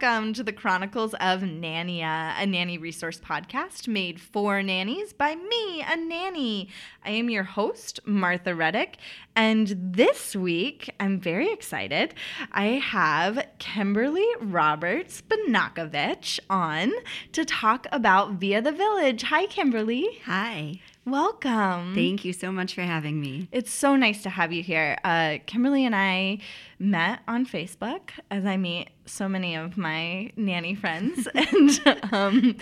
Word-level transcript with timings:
Welcome 0.00 0.32
to 0.34 0.42
the 0.42 0.52
Chronicles 0.52 1.12
of 1.14 1.40
Nannia, 1.42 2.32
a 2.38 2.46
nanny 2.46 2.78
resource 2.78 3.20
podcast 3.20 3.86
made 3.86 4.18
for 4.18 4.62
nannies 4.62 5.12
by 5.12 5.34
me, 5.34 5.82
a 5.82 5.96
nanny. 5.96 6.68
I 7.04 7.10
am 7.10 7.28
your 7.28 7.42
host, 7.42 8.00
Martha 8.06 8.54
Reddick, 8.54 8.96
and 9.36 9.74
this 9.78 10.34
week 10.34 10.88
I'm 10.98 11.20
very 11.20 11.52
excited. 11.52 12.14
I 12.52 12.66
have 12.66 13.46
Kimberly 13.58 14.26
Roberts 14.40 15.22
Banakovich 15.22 16.40
on 16.48 16.92
to 17.32 17.44
talk 17.44 17.86
about 17.92 18.32
Via 18.32 18.62
the 18.62 18.72
Village. 18.72 19.24
Hi, 19.24 19.46
Kimberly. 19.46 20.20
Hi. 20.24 20.80
Welcome. 21.04 21.94
Thank 21.94 22.24
you 22.24 22.32
so 22.32 22.52
much 22.52 22.74
for 22.74 22.82
having 22.82 23.20
me. 23.20 23.48
It's 23.52 23.72
so 23.72 23.96
nice 23.96 24.22
to 24.22 24.30
have 24.30 24.52
you 24.52 24.62
here. 24.62 24.96
Uh, 25.02 25.38
Kimberly 25.46 25.84
and 25.84 25.96
I 25.96 26.38
met 26.78 27.20
on 27.26 27.46
Facebook, 27.46 28.10
as 28.30 28.46
I 28.46 28.56
meet 28.56 28.90
so 29.10 29.28
many 29.28 29.54
of 29.54 29.76
my 29.76 30.32
nanny 30.36 30.74
friends, 30.74 31.28
and 31.34 31.80
um, 32.12 32.56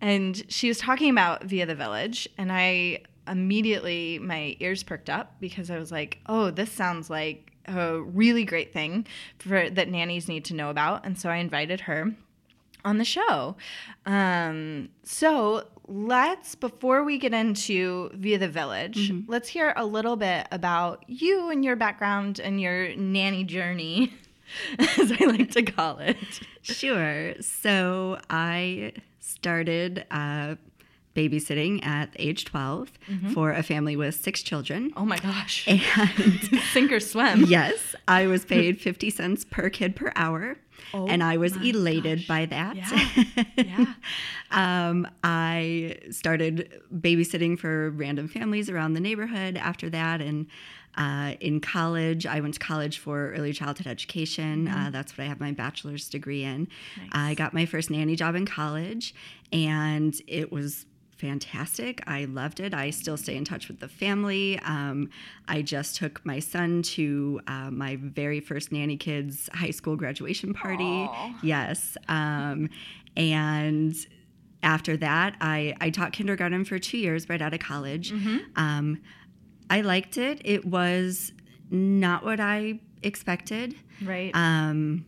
and 0.00 0.44
she 0.48 0.68
was 0.68 0.78
talking 0.78 1.10
about 1.10 1.44
Via 1.44 1.66
the 1.66 1.74
Village, 1.74 2.28
and 2.38 2.52
I 2.52 3.02
immediately 3.28 4.18
my 4.20 4.56
ears 4.60 4.82
perked 4.82 5.10
up 5.10 5.34
because 5.40 5.70
I 5.70 5.78
was 5.78 5.90
like, 5.90 6.18
oh, 6.26 6.50
this 6.50 6.70
sounds 6.70 7.10
like 7.10 7.52
a 7.66 8.00
really 8.00 8.44
great 8.44 8.72
thing 8.72 9.06
for 9.38 9.68
that 9.68 9.88
nannies 9.88 10.28
need 10.28 10.44
to 10.46 10.54
know 10.54 10.70
about, 10.70 11.04
and 11.04 11.18
so 11.18 11.30
I 11.30 11.36
invited 11.36 11.82
her 11.82 12.14
on 12.84 12.98
the 12.98 13.04
show. 13.04 13.56
Um, 14.06 14.90
so 15.02 15.66
let's, 15.88 16.54
before 16.54 17.02
we 17.02 17.18
get 17.18 17.34
into 17.34 18.10
Via 18.14 18.38
the 18.38 18.48
Village, 18.48 19.12
let's 19.26 19.48
hear 19.48 19.74
a 19.76 19.84
little 19.84 20.14
bit 20.16 20.46
about 20.52 21.04
you 21.08 21.50
and 21.50 21.64
your 21.64 21.74
background 21.74 22.38
and 22.38 22.60
your 22.60 22.94
nanny 22.94 23.42
journey, 23.42 24.14
as 24.78 25.12
I 25.12 25.24
like 25.26 25.50
to 25.52 25.62
call 25.62 25.98
it. 25.98 26.16
Sure. 26.62 27.34
So 27.40 28.18
I 28.30 28.92
started 29.20 30.04
uh, 30.10 30.56
babysitting 31.14 31.84
at 31.84 32.10
age 32.16 32.44
12 32.44 32.90
for 33.32 33.50
a 33.52 33.62
family 33.62 33.96
with 33.96 34.14
six 34.14 34.42
children. 34.42 34.92
Oh 34.96 35.04
my 35.04 35.18
gosh. 35.18 35.66
And 35.66 35.80
Sink 36.72 36.92
or 36.92 37.00
swim. 37.00 37.44
yes, 37.48 37.94
I 38.06 38.26
was 38.26 38.44
paid 38.44 38.80
50 38.80 39.10
cents 39.10 39.44
per 39.44 39.70
kid 39.70 39.96
per 39.96 40.12
hour. 40.14 40.58
Oh 40.94 41.06
and 41.06 41.22
I 41.22 41.36
was 41.36 41.56
elated 41.56 42.18
gosh. 42.20 42.28
by 42.28 42.46
that. 42.46 42.76
Yeah. 42.76 43.08
Yeah. 43.66 43.94
um, 44.50 45.08
I 45.24 45.98
started 46.10 46.82
babysitting 46.94 47.58
for 47.58 47.90
random 47.90 48.28
families 48.28 48.70
around 48.70 48.92
the 48.92 49.00
neighborhood 49.00 49.56
after 49.56 49.90
that. 49.90 50.20
And 50.20 50.46
uh, 50.96 51.34
in 51.40 51.60
college, 51.60 52.26
I 52.26 52.40
went 52.40 52.54
to 52.54 52.60
college 52.60 52.98
for 52.98 53.32
early 53.32 53.52
childhood 53.52 53.86
education. 53.86 54.68
Uh, 54.68 54.90
that's 54.90 55.16
what 55.16 55.24
I 55.24 55.28
have 55.28 55.40
my 55.40 55.52
bachelor's 55.52 56.08
degree 56.08 56.44
in. 56.44 56.68
I 57.12 57.34
got 57.34 57.52
my 57.52 57.66
first 57.66 57.90
nanny 57.90 58.16
job 58.16 58.34
in 58.34 58.46
college, 58.46 59.14
and 59.52 60.14
it 60.26 60.50
was 60.52 60.86
fantastic. 61.16 62.02
I 62.06 62.26
loved 62.26 62.60
it. 62.60 62.74
I 62.74 62.90
still 62.90 63.16
stay 63.16 63.36
in 63.36 63.44
touch 63.44 63.68
with 63.68 63.80
the 63.80 63.88
family. 63.88 64.58
Um, 64.60 65.08
I 65.48 65.62
just 65.62 65.96
took 65.96 66.24
my 66.24 66.38
son 66.38 66.82
to 66.82 67.40
uh, 67.46 67.70
my 67.70 67.96
very 67.96 68.40
first 68.40 68.72
nanny 68.72 68.96
kids 68.96 69.48
high 69.54 69.70
school 69.70 69.96
graduation 69.96 70.52
party. 70.54 71.08
Yes. 71.42 71.96
Um, 72.08 72.68
and 73.16 73.94
after 74.62 74.96
that, 74.98 75.36
I, 75.40 75.74
I 75.80 75.90
taught 75.90 76.12
kindergarten 76.12 76.64
for 76.64 76.78
two 76.78 76.98
years 76.98 77.28
right 77.28 77.40
out 77.40 77.54
of 77.54 77.60
college. 77.60 78.12
Um, 78.56 79.00
I 79.70 79.80
liked 79.80 80.18
it. 80.18 80.42
It 80.44 80.64
was 80.64 81.32
not 81.70 82.24
what 82.24 82.40
I 82.40 82.80
expected. 83.02 83.74
Right. 84.02 84.30
Um, 84.34 85.04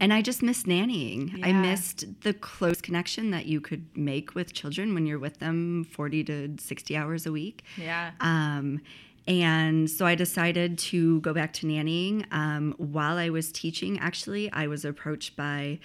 and 0.00 0.12
I 0.12 0.22
just 0.22 0.42
missed 0.42 0.66
nannying. 0.66 1.44
I 1.44 1.52
missed 1.52 2.04
the 2.22 2.32
close 2.32 2.80
connection 2.80 3.30
that 3.32 3.46
you 3.46 3.60
could 3.60 3.96
make 3.96 4.34
with 4.34 4.52
children 4.52 4.94
when 4.94 5.06
you're 5.06 5.18
with 5.18 5.38
them 5.38 5.84
40 5.84 6.24
to 6.24 6.54
60 6.58 6.96
hours 6.96 7.26
a 7.26 7.32
week. 7.32 7.64
yeah. 7.76 8.12
Um, 8.20 8.80
and 9.26 9.90
so 9.90 10.06
I 10.06 10.14
decided 10.14 10.78
to 10.78 11.20
go 11.20 11.34
back 11.34 11.52
to 11.54 11.66
nannying. 11.66 12.24
Um, 12.32 12.74
while 12.78 13.18
I 13.18 13.28
was 13.28 13.52
teaching, 13.52 13.98
actually, 13.98 14.50
I 14.52 14.68
was 14.68 14.86
approached 14.86 15.36
by 15.36 15.80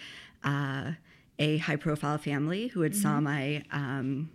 uh, 0.45 0.91
a 1.39 1.57
high 1.57 1.75
profile 1.75 2.17
family 2.17 2.67
who 2.67 2.81
had 2.81 2.95
saw 2.95 3.19
my. 3.19 3.63
Um, 3.71 4.29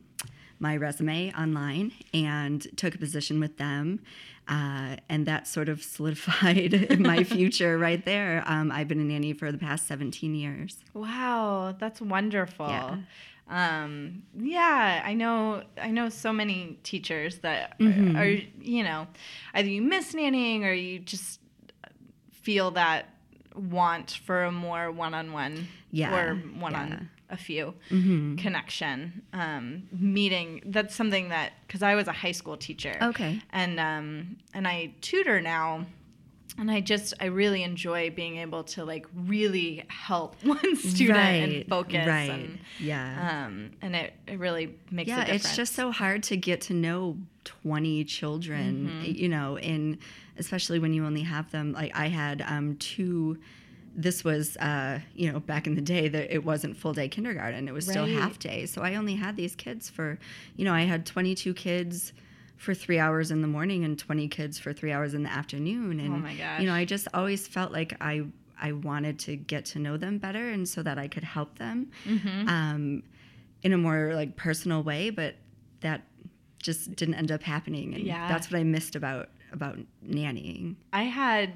my 0.61 0.77
resume 0.77 1.33
online 1.35 1.93
and 2.13 2.67
took 2.77 2.93
a 2.93 2.99
position 2.99 3.39
with 3.39 3.59
them. 3.59 4.01
Uh, 4.49 4.97
and 5.11 5.27
that 5.27 5.47
sort 5.47 5.69
of 5.69 5.83
solidified 5.97 6.99
my 7.01 7.23
future 7.23 7.77
right 7.77 8.03
there. 8.05 8.43
Um, 8.47 8.73
I've 8.73 8.89
been 8.89 9.01
a 9.01 9.05
nanny 9.05 9.35
for 9.35 9.53
the 9.53 9.59
past 9.59 9.87
17 9.87 10.35
years. 10.35 10.79
Wow, 10.95 11.75
that's 11.79 12.01
wonderful. 12.01 12.67
Yeah. 12.69 12.97
Um, 13.51 14.23
yeah, 14.39 15.03
I 15.05 15.15
know. 15.15 15.63
I 15.81 15.91
know 15.91 16.09
so 16.09 16.33
many 16.33 16.79
teachers 16.83 17.39
that 17.41 17.79
Mm-hmm. 17.79 18.17
are, 18.17 18.27
you 18.61 18.83
know, 18.85 19.07
either 19.55 19.69
you 19.69 19.83
miss 19.83 20.13
nannying 20.15 20.63
or 20.65 20.73
you 20.73 20.99
just 20.99 21.41
feel 22.33 22.71
that 22.73 23.07
want 23.55 24.21
for 24.25 24.45
a 24.45 24.53
more 24.53 24.91
one-on-one 24.91 25.67
Yeah, 25.91 26.15
or 26.15 26.35
one 26.37 26.73
yeah. 26.73 27.01
Mm-hmm. 27.31 27.35
a 27.35 27.37
few 27.37 27.75
connection 28.37 29.23
um, 29.33 29.83
meeting. 29.93 30.63
That's 30.67 30.95
something 30.95 31.29
that 31.29 31.53
because 31.67 31.83
I 31.83 31.95
was 31.95 32.09
a 32.09 32.13
high 32.13 32.33
school 32.33 32.57
teacher. 32.57 32.97
Okay. 33.03 33.41
and 33.53 33.79
um, 33.79 34.37
and 34.55 34.67
I 34.67 34.93
tutor 35.01 35.41
now 35.41 35.87
and 36.59 36.71
I 36.71 36.81
just 36.81 37.15
I 37.21 37.27
really 37.27 37.63
enjoy 37.63 38.11
being 38.11 38.39
able 38.39 38.65
to 38.65 38.85
like 38.85 39.07
really 39.15 39.85
help 39.89 40.35
one 40.43 40.77
student 40.77 41.19
and 41.19 41.67
focus 41.69 42.07
right, 42.07 42.31
and 42.31 42.59
yeah. 42.81 43.45
um 43.47 43.71
and 43.81 43.95
it, 43.95 44.13
it 44.27 44.39
really 44.39 44.75
makes 44.91 45.09
a 45.09 45.15
yeah 45.15 45.25
it's 45.25 45.55
just 45.57 45.75
so 45.75 45.93
hard 45.93 46.23
to 46.25 46.37
get 46.37 46.61
to 46.63 46.75
know 46.75 47.17
20 47.45 48.05
children 48.05 48.89
Mm-hmm. 48.89 49.13
you 49.17 49.29
know 49.29 49.57
and 49.57 49.99
especially 50.37 50.79
when 50.79 50.93
you 50.93 51.05
only 51.07 51.23
have 51.23 51.51
them 51.51 51.73
like 51.73 51.93
i 51.97 52.09
had 52.09 52.43
um, 52.47 52.77
two 52.77 53.39
this 54.01 54.23
was 54.23 54.57
uh, 54.59 55.01
you 55.15 55.31
know 55.31 55.41
back 55.41 55.67
in 55.67 55.75
the 55.75 55.81
day 55.83 56.07
that 56.09 56.33
it 56.33 56.45
wasn't 56.45 56.77
full 56.77 56.93
day 56.95 57.09
kindergarten 57.09 57.67
it 57.69 57.75
was 57.75 57.85
still 57.87 58.07
half 58.07 58.39
day. 58.39 58.65
So 58.67 58.83
i 58.83 58.95
only 58.95 59.17
had 59.17 59.35
these 59.37 59.55
kids 59.57 59.91
for 59.91 60.19
you 60.57 60.65
know 60.65 60.73
i 60.73 60.83
had 60.83 61.05
22 61.05 61.53
kids 61.55 62.13
for 62.57 62.75
three 62.75 62.99
hours 62.99 63.31
in 63.31 63.41
the 63.43 63.49
morning 63.49 63.85
and 63.85 63.99
20 63.99 64.29
kids 64.29 64.59
for 64.59 64.73
three 64.73 64.93
hours 64.93 65.15
in 65.15 65.23
the 65.25 65.31
afternoon. 65.31 65.99
And 66.01 66.15
Oh 66.15 66.19
my 66.19 66.59
you 66.61 66.67
know 66.67 66.75
i 66.75 66.85
just 66.85 67.09
always 67.13 67.47
felt 67.49 67.73
like 67.73 67.93
i 68.01 68.23
i 68.61 68.71
wanted 68.73 69.19
to 69.27 69.37
get 69.37 69.65
to 69.73 69.79
know 69.81 69.97
them 69.97 70.19
better 70.19 70.49
and 70.51 70.69
so 70.69 70.83
that 70.83 70.97
i 70.99 71.09
could 71.09 71.25
help 71.25 71.59
them 71.59 71.91
Mm-hmm. 72.07 72.49
um, 72.49 73.03
in 73.63 73.73
a 73.73 73.79
more 73.79 74.13
like 74.15 74.37
personal 74.37 74.83
way 74.85 75.11
but 75.11 75.35
that 75.81 76.03
just 76.63 76.95
didn't 76.97 77.15
end 77.15 77.31
up 77.33 77.43
happening. 77.43 77.95
And 77.95 78.05
Yeah. 78.05 78.29
that's 78.29 78.51
what 78.51 78.59
i 78.61 78.65
missed 78.65 78.95
about 78.97 79.29
about 79.53 79.79
nannying. 80.07 80.75
I 80.93 81.05
had 81.05 81.53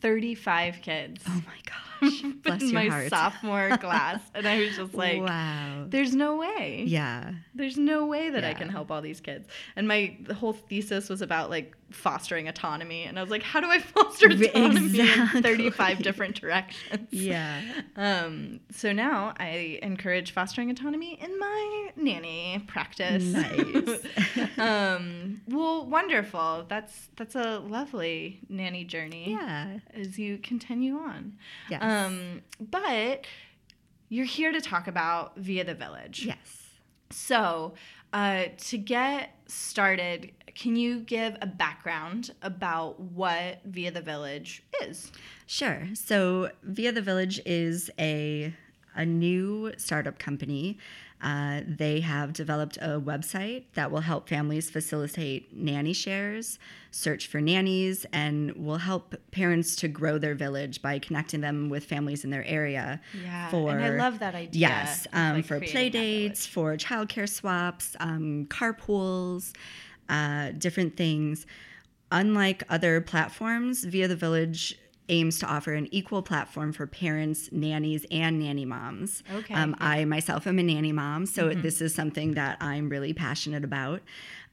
35 0.00 0.80
kids. 0.82 1.22
Oh 1.28 1.42
my 1.46 1.60
gosh. 1.66 1.89
Bless 2.42 2.62
in 2.62 2.68
your 2.68 2.82
my 2.82 2.88
heart. 2.88 3.10
sophomore 3.10 3.76
class. 3.80 4.20
And 4.34 4.46
I 4.46 4.58
was 4.60 4.76
just 4.76 4.94
like, 4.94 5.20
wow. 5.20 5.84
there's 5.88 6.14
no 6.14 6.36
way. 6.36 6.84
Yeah. 6.86 7.32
There's 7.54 7.76
no 7.76 8.06
way 8.06 8.30
that 8.30 8.44
I 8.44 8.54
can 8.54 8.68
help 8.68 8.90
all 8.90 9.02
these 9.02 9.20
kids. 9.20 9.48
And 9.76 9.86
my 9.86 10.16
the 10.22 10.34
whole 10.34 10.52
thesis 10.52 11.08
was 11.08 11.22
about 11.22 11.50
like 11.50 11.76
fostering 11.90 12.48
autonomy. 12.48 13.04
And 13.04 13.18
I 13.18 13.22
was 13.22 13.30
like, 13.30 13.42
how 13.42 13.60
do 13.60 13.68
I 13.68 13.78
foster 13.80 14.28
autonomy 14.28 15.00
in 15.00 15.42
35 15.42 16.02
different 16.02 16.40
directions? 16.40 17.08
Yeah. 17.10 17.60
Um, 17.96 18.60
so 18.70 18.92
now 18.92 19.34
I 19.38 19.78
encourage 19.82 20.32
fostering 20.32 20.70
autonomy 20.70 21.18
in 21.20 21.38
my 21.38 21.90
nanny 21.96 22.64
practice. 22.66 23.24
Nice. 23.24 24.00
um, 24.58 25.40
well, 25.48 25.86
wonderful. 25.86 26.64
That's 26.68 27.08
that's 27.16 27.34
a 27.34 27.58
lovely 27.58 28.40
nanny 28.48 28.84
journey. 28.84 29.32
Yeah. 29.32 29.78
As 29.94 30.18
you 30.18 30.38
continue 30.38 30.96
on. 30.96 31.36
Yes. 31.68 31.82
Um, 31.82 31.89
but 32.60 33.26
you're 34.08 34.26
here 34.26 34.52
to 34.52 34.60
talk 34.60 34.86
about 34.86 35.36
Via 35.36 35.64
the 35.64 35.74
Village. 35.74 36.24
yes. 36.26 36.66
So, 37.10 37.74
uh, 38.12 38.44
to 38.56 38.78
get 38.78 39.36
started, 39.46 40.32
can 40.54 40.76
you 40.76 41.00
give 41.00 41.36
a 41.40 41.46
background 41.46 42.32
about 42.42 43.00
what 43.00 43.60
Via 43.64 43.90
the 43.90 44.00
Village 44.00 44.62
is? 44.82 45.12
Sure. 45.46 45.88
So 45.94 46.50
Via 46.62 46.92
the 46.92 47.02
Village 47.02 47.40
is 47.46 47.90
a 47.98 48.54
a 48.96 49.04
new 49.04 49.72
startup 49.76 50.18
company. 50.18 50.76
Uh, 51.22 51.60
they 51.66 52.00
have 52.00 52.32
developed 52.32 52.78
a 52.78 52.98
website 52.98 53.64
that 53.74 53.90
will 53.90 54.00
help 54.00 54.28
families 54.28 54.70
facilitate 54.70 55.54
nanny 55.54 55.92
shares, 55.92 56.58
search 56.90 57.26
for 57.26 57.40
nannies, 57.42 58.06
and 58.12 58.52
will 58.52 58.78
help 58.78 59.14
parents 59.30 59.76
to 59.76 59.88
grow 59.88 60.16
their 60.18 60.34
village 60.34 60.80
by 60.80 60.98
connecting 60.98 61.42
them 61.42 61.68
with 61.68 61.84
families 61.84 62.24
in 62.24 62.30
their 62.30 62.44
area. 62.44 63.00
Yeah, 63.22 63.50
For 63.50 63.70
and 63.70 63.84
I 63.84 63.90
love 63.90 64.18
that 64.20 64.34
idea. 64.34 64.60
Yes, 64.60 65.06
um, 65.12 65.36
like, 65.36 65.44
for 65.44 65.60
play 65.60 65.90
dates, 65.90 66.46
for 66.46 66.74
childcare 66.76 67.28
swaps, 67.28 67.96
um, 68.00 68.46
carpools, 68.46 69.52
uh, 70.08 70.52
different 70.52 70.96
things. 70.96 71.46
Unlike 72.12 72.64
other 72.68 73.00
platforms, 73.00 73.84
Via 73.84 74.08
the 74.08 74.16
Village 74.16 74.79
aims 75.10 75.38
to 75.40 75.46
offer 75.46 75.74
an 75.74 75.88
equal 75.92 76.22
platform 76.22 76.72
for 76.72 76.86
parents, 76.86 77.50
nannies, 77.52 78.06
and 78.10 78.38
nanny 78.38 78.64
moms. 78.64 79.22
Okay, 79.34 79.52
Um. 79.54 79.76
I 79.78 80.04
myself 80.06 80.46
am 80.46 80.58
a 80.58 80.62
nanny 80.62 80.92
mom, 80.92 81.26
so 81.26 81.52
this 81.52 81.82
is 81.82 81.94
something 81.94 82.32
that 82.34 82.56
I'm 82.60 82.88
really 82.88 83.12
passionate 83.12 83.64
about. 83.64 84.00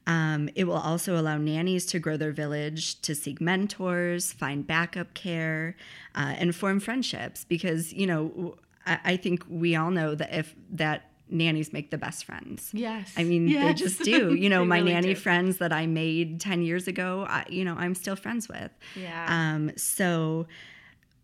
Um, 0.06 0.48
it 0.54 0.64
will 0.64 0.74
also 0.74 1.18
allow 1.20 1.36
nannies 1.36 1.84
to 1.86 1.98
grow 1.98 2.16
their 2.16 2.32
village, 2.32 3.00
to 3.02 3.14
seek 3.14 3.40
mentors, 3.40 4.32
find 4.32 4.66
backup 4.66 5.12
care, 5.14 5.76
uh, 6.14 6.34
and 6.38 6.54
form 6.54 6.80
friendships. 6.80 7.44
Because 7.44 7.92
you 7.92 8.06
know, 8.06 8.56
I 8.86 9.16
think 9.16 9.44
we 9.48 9.76
all 9.76 9.90
know 9.90 10.14
that 10.14 10.32
if 10.34 10.54
that 10.70 11.07
nannies 11.30 11.72
make 11.72 11.90
the 11.90 11.98
best 11.98 12.24
friends. 12.24 12.70
Yes. 12.72 13.12
I 13.16 13.24
mean, 13.24 13.46
they 13.52 13.74
just 13.74 14.02
do. 14.12 14.34
You 14.34 14.48
know, 14.48 14.64
my 14.64 14.78
really 14.78 14.92
nanny 14.92 15.14
do. 15.14 15.20
friends 15.20 15.58
that 15.58 15.72
I 15.72 15.86
made 15.86 16.40
10 16.40 16.62
years 16.62 16.88
ago, 16.88 17.26
I, 17.28 17.44
you 17.48 17.64
know, 17.64 17.74
I'm 17.76 17.94
still 17.94 18.16
friends 18.16 18.48
with. 18.48 18.70
Yeah. 18.96 19.26
Um, 19.28 19.72
so 19.76 20.46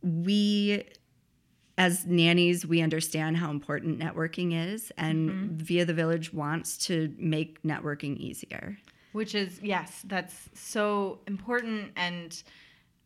we, 0.03 0.85
as 1.79 2.07
nannies, 2.07 2.67
we 2.67 2.81
understand 2.83 3.37
how 3.37 3.51
important 3.51 3.99
networking 3.99 4.53
is, 4.73 4.93
and 4.97 5.31
Mm-hmm. 5.31 5.57
Via 5.57 5.85
the 5.85 5.95
Village 5.95 6.33
wants 6.33 6.77
to 6.87 7.13
make 7.19 7.63
networking 7.63 8.17
easier. 8.19 8.79
which 9.13 9.35
is 9.35 9.61
yes 9.63 10.03
that's 10.07 10.49
so 10.55 11.21
important 11.29 11.93
and 11.97 12.43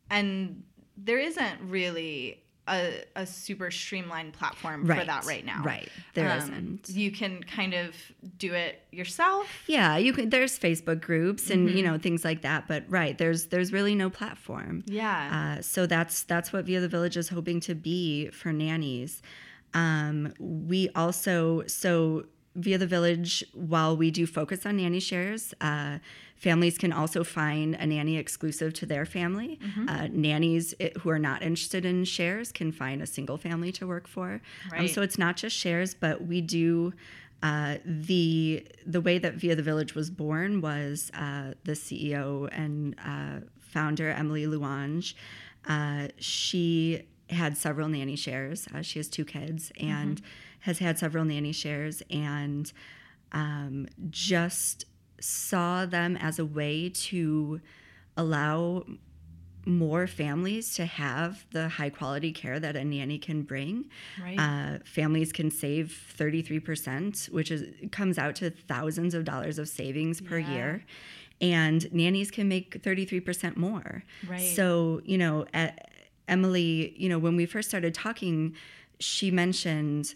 and 0.09 0.63
there 0.97 1.19
isn't 1.19 1.59
really 1.61 2.41
a, 2.69 3.03
a 3.15 3.25
super 3.25 3.71
streamlined 3.71 4.33
platform 4.33 4.85
for 4.85 5.03
that 5.03 5.25
right 5.25 5.45
now 5.45 5.61
Right. 5.63 5.89
There 6.13 6.29
Um, 6.29 6.79
not 6.85 6.89
you 6.89 7.11
can 7.11 7.43
kind 7.43 7.73
of 7.73 7.95
do 8.37 8.53
it 8.53 8.81
yourself 8.91 9.47
Yeah, 9.67 9.97
you 9.97 10.13
can. 10.13 10.29
There's 10.29 10.57
Facebook 10.59 11.01
groups 11.01 11.49
and 11.49 11.67
Mm-hmm. 11.67 11.77
you 11.77 11.83
know 11.83 11.97
things 11.97 12.23
like 12.23 12.41
that, 12.43 12.67
but 12.67 12.83
right 12.87 13.17
there's 13.17 13.47
there's 13.47 13.73
really 13.73 13.95
no 13.95 14.09
platform. 14.09 14.83
yeah 14.87 15.57
Uh, 15.57 15.61
so 15.61 15.85
that's 15.85 16.23
that's 16.23 16.53
what 16.53 16.65
Via 16.65 16.79
the 16.79 16.87
Village 16.87 17.17
is 17.17 17.29
hoping 17.29 17.59
to 17.61 17.75
be 17.75 18.29
for 18.29 18.51
nannies. 18.53 19.21
Um, 19.73 20.33
we 20.39 20.89
also 20.95 21.63
so 21.67 22.25
Via 22.55 22.77
the 22.77 22.87
Village, 22.87 23.43
while 23.53 23.95
we 23.95 24.11
do 24.11 24.25
focus 24.25 24.65
on 24.65 24.77
nanny 24.77 24.99
shares, 24.99 25.53
uh, 25.61 25.99
families 26.35 26.77
can 26.77 26.91
also 26.91 27.23
find 27.23 27.75
a 27.75 27.85
nanny 27.85 28.17
exclusive 28.17 28.73
to 28.73 28.85
their 28.85 29.05
family. 29.05 29.59
Uh, 29.87 30.07
nannies 30.11 30.73
i- 30.81 30.91
who 30.99 31.09
are 31.09 31.19
not 31.19 31.41
interested 31.43 31.85
in 31.85 32.03
shares 32.05 32.51
can 32.51 32.71
find 32.71 33.01
a 33.01 33.05
single 33.05 33.37
family 33.37 33.71
to 33.73 33.85
work 33.87 34.07
for. 34.07 34.41
Um, 34.81 34.87
so 34.87 35.01
it's 35.01 35.17
not 35.17 35.37
just 35.37 35.55
shares, 35.55 35.93
but 35.93 36.25
we 36.25 36.41
do. 36.41 36.93
Uh, 37.41 37.77
the 37.85 38.65
the 38.85 38.99
way 38.99 39.17
that 39.17 39.35
Via 39.35 39.55
the 39.55 39.63
Village 39.63 39.95
was 39.95 40.09
born 40.09 40.59
was 40.59 41.09
uh, 41.13 41.53
the 41.63 41.71
CEO 41.73 42.49
and 42.51 42.95
uh, 43.05 43.39
founder 43.61 44.09
Emily 44.09 44.45
Luange. 44.45 45.13
Uh, 45.65 46.07
she 46.17 47.03
had 47.29 47.55
several 47.55 47.87
nanny 47.87 48.15
shares. 48.17 48.67
Uh, 48.73 48.81
she 48.81 48.99
has 48.99 49.07
two 49.07 49.23
kids 49.23 49.71
and 49.79 50.21
has 50.61 50.79
had 50.79 50.97
several 50.99 51.25
nanny 51.25 51.51
shares, 51.51 52.01
and 52.09 52.71
um, 53.31 53.87
just 54.09 54.85
saw 55.19 55.85
them 55.85 56.17
as 56.17 56.39
a 56.39 56.45
way 56.45 56.89
to 56.89 57.61
allow 58.17 58.83
more 59.65 60.07
families 60.07 60.73
to 60.75 60.85
have 60.85 61.45
the 61.51 61.67
high 61.69 61.89
quality 61.89 62.31
care 62.31 62.59
that 62.59 62.75
a 62.75 62.83
nanny 62.83 63.19
can 63.19 63.43
bring. 63.43 63.85
Right. 64.21 64.39
Uh, 64.39 64.79
families 64.85 65.31
can 65.31 65.51
save 65.51 65.95
33%, 66.17 67.29
which 67.31 67.51
is 67.51 67.63
comes 67.91 68.17
out 68.17 68.35
to 68.35 68.49
thousands 68.49 69.13
of 69.13 69.25
dollars 69.25 69.59
of 69.59 69.67
savings 69.67 70.21
per 70.21 70.39
Yeah. 70.39 70.51
year. 70.53 70.85
And 71.41 71.91
nannies 71.93 72.31
can 72.31 72.47
make 72.49 72.81
33% 72.81 73.55
more. 73.57 74.03
Right. 74.27 74.39
So, 74.41 75.01
you 75.05 75.17
know, 75.17 75.45
Emily, 76.27 76.93
you 76.97 77.09
know, 77.09 77.17
when 77.19 77.35
we 77.35 77.45
first 77.45 77.69
started 77.69 77.93
talking, 77.93 78.55
she 78.99 79.31
mentioned 79.31 80.15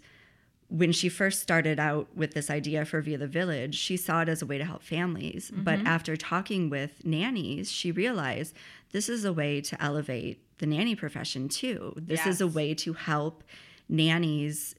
when 0.73 0.91
she 0.91 1.07
first 1.07 1.39
started 1.39 1.79
out 1.79 2.07
with 2.15 2.33
this 2.33 2.49
idea 2.49 2.83
for 2.83 2.99
Via 2.99 3.19
the 3.19 3.27
Village, 3.27 3.75
she 3.75 3.95
saw 3.95 4.23
it 4.23 4.29
as 4.29 4.41
a 4.41 4.45
way 4.47 4.57
to 4.57 4.65
help 4.65 4.81
families. 4.81 5.51
But 5.53 5.77
mm-hmm. 5.77 5.87
after 5.87 6.17
talking 6.17 6.67
with 6.67 7.05
nannies, 7.05 7.71
she 7.71 7.91
realized 7.91 8.55
this 8.91 9.07
is 9.07 9.23
a 9.23 9.31
way 9.31 9.61
to 9.61 9.79
elevate 9.79 10.41
the 10.57 10.65
nanny 10.65 10.95
profession 10.95 11.47
too. 11.47 11.93
This 11.95 12.25
is 12.25 12.41
a 12.41 12.47
way 12.47 12.73
to 12.73 12.93
help 12.93 13.43
nannies 13.87 14.73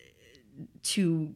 to 0.83 1.33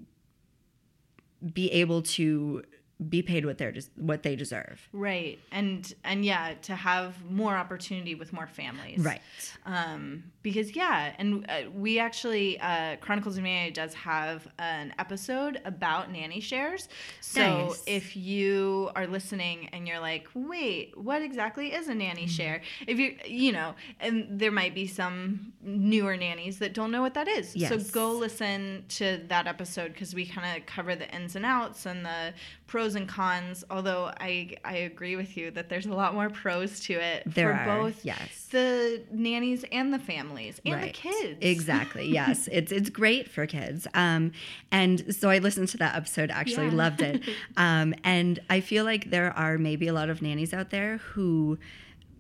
be 1.53 1.71
able 1.71 2.03
to 2.03 2.65
be 3.09 3.23
paid 3.23 3.45
what 3.47 3.59
they 3.59 3.73
what 3.97 4.23
they 4.25 4.35
deserve. 4.35 4.81
right 4.93 5.39
and 5.53 5.95
and 6.03 6.25
yeah 6.25 6.55
to 6.63 6.75
have 6.75 7.15
more 7.31 7.55
opportunity 7.55 8.15
with 8.17 8.33
more 8.33 8.47
families 8.49 8.99
Right. 8.99 9.21
um, 9.67 10.25
because 10.43 10.75
yeah, 10.75 11.13
and 11.19 11.45
uh, 11.49 11.71
we 11.75 11.99
actually 11.99 12.59
uh, 12.61 12.97
Chronicles 12.97 13.37
of 13.37 13.45
Nanny 13.45 13.71
does 13.71 13.93
have 13.95 14.49
an 14.59 14.95
episode 14.99 15.61
about 15.67 16.11
nanny 16.11 16.41
shares. 16.41 16.89
So 17.21 17.67
Nice. 17.67 17.83
if 17.87 18.17
you 18.17 18.91
are 18.97 19.07
listening 19.07 19.69
and 19.75 19.87
you're 19.87 20.01
like, 20.01 20.27
wait, 20.35 20.97
what 20.97 21.21
exactly 21.23 21.73
is 21.75 21.89
a 21.89 21.95
nanny 21.95 22.23
Mm-hmm. 22.23 22.27
share? 22.31 22.63
If 22.87 22.99
you 22.99 23.17
you 23.27 23.53
know, 23.53 23.75
and 24.01 24.27
there 24.41 24.51
might 24.51 24.75
be 24.75 24.87
some 24.87 25.53
newer 25.63 26.17
nannies 26.17 26.59
that 26.61 26.73
don't 26.73 26.91
know 26.91 27.03
what 27.03 27.15
that 27.15 27.29
is. 27.29 27.55
Yes. 27.55 27.69
So 27.69 27.93
go 27.93 28.13
listen 28.13 28.85
to 28.91 29.21
that 29.29 29.47
episode 29.47 29.93
because 29.93 30.15
we 30.15 30.25
kind 30.27 30.57
of 30.59 30.67
cover 30.67 30.97
the 30.97 31.09
ins 31.15 31.37
and 31.37 31.45
outs 31.45 31.85
and 31.85 32.07
the 32.07 32.33
pros 32.69 32.95
and 32.95 33.09
cons. 33.09 33.65
Although 33.71 34.13
I 34.21 34.55
I 34.65 34.75
agree 34.77 35.17
with 35.17 35.37
you 35.37 35.51
that 35.51 35.69
there's 35.69 35.87
a 35.87 35.93
lot 35.95 36.15
more 36.15 36.31
pros 36.31 36.79
to 36.81 36.93
it 36.93 37.25
There 37.27 37.53
for 37.53 37.61
are, 37.71 37.79
both 37.83 38.05
yes. 38.05 38.47
the 38.51 39.03
nannies 39.11 39.65
and 39.73 39.93
the 39.93 39.99
families 39.99 40.61
and 40.65 40.81
the 40.81 40.91
kids. 40.91 41.39
Exactly. 41.41 42.07
Yes, 42.19 42.49
it's 42.53 42.71
it's 42.71 42.91
great 42.91 43.29
for 43.29 43.47
kids. 43.47 43.89
Um, 43.95 44.31
and 44.71 45.13
so 45.15 45.29
I 45.31 45.39
listened 45.39 45.69
to 45.71 45.79
that 45.79 45.97
episode. 45.97 46.31
Actually, 46.31 46.67
Yeah. 46.69 46.75
loved 46.75 47.03
it. 47.03 47.23
Um, 47.57 47.93
and 48.05 48.39
I 48.49 48.61
feel 48.61 48.85
like 48.85 49.11
there 49.11 49.33
are 49.33 49.59
maybe 49.59 49.89
a 49.89 49.93
lot 49.93 50.11
of 50.11 50.23
nannies 50.23 50.53
out 50.55 50.71
there 50.71 50.99
who 50.99 51.59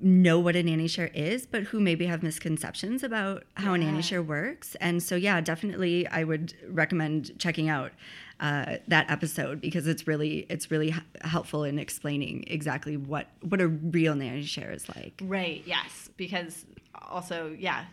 know 0.01 0.39
what 0.39 0.57
a 0.57 0.63
nanny 0.63 0.89
share 0.89 1.11
is, 1.15 1.47
but 1.47 1.65
who 1.65 1.81
maybe 1.81 2.07
have 2.07 2.23
misconceptions 2.23 3.03
about 3.03 3.45
how 3.55 3.75
a 3.75 3.79
nanny 3.79 4.03
share 4.03 4.23
works. 4.23 4.77
And 4.81 5.03
so, 5.03 5.17
yeah, 5.17 5.41
definitely, 5.41 6.07
I 6.09 6.25
would 6.25 6.55
recommend 6.69 7.39
checking 7.39 7.69
out 7.69 7.93
uh, 8.41 8.77
that 8.87 9.11
episode 9.11 9.61
because 9.61 9.87
it's 9.89 10.07
really 10.07 10.47
it's 10.49 10.71
really 10.71 10.91
h- 10.91 11.03
helpful 11.23 11.65
in 11.65 11.79
explaining 11.79 12.45
exactly 12.47 12.97
what 12.97 13.27
what 13.41 13.61
a 13.61 13.67
real 13.67 14.15
nanny 14.15 14.45
share 14.45 14.71
is 14.71 14.89
like. 14.89 15.21
Right. 15.23 15.63
Yes. 15.67 16.09
Because 16.17 16.65
also, 17.09 17.57
yeah, 17.59 17.85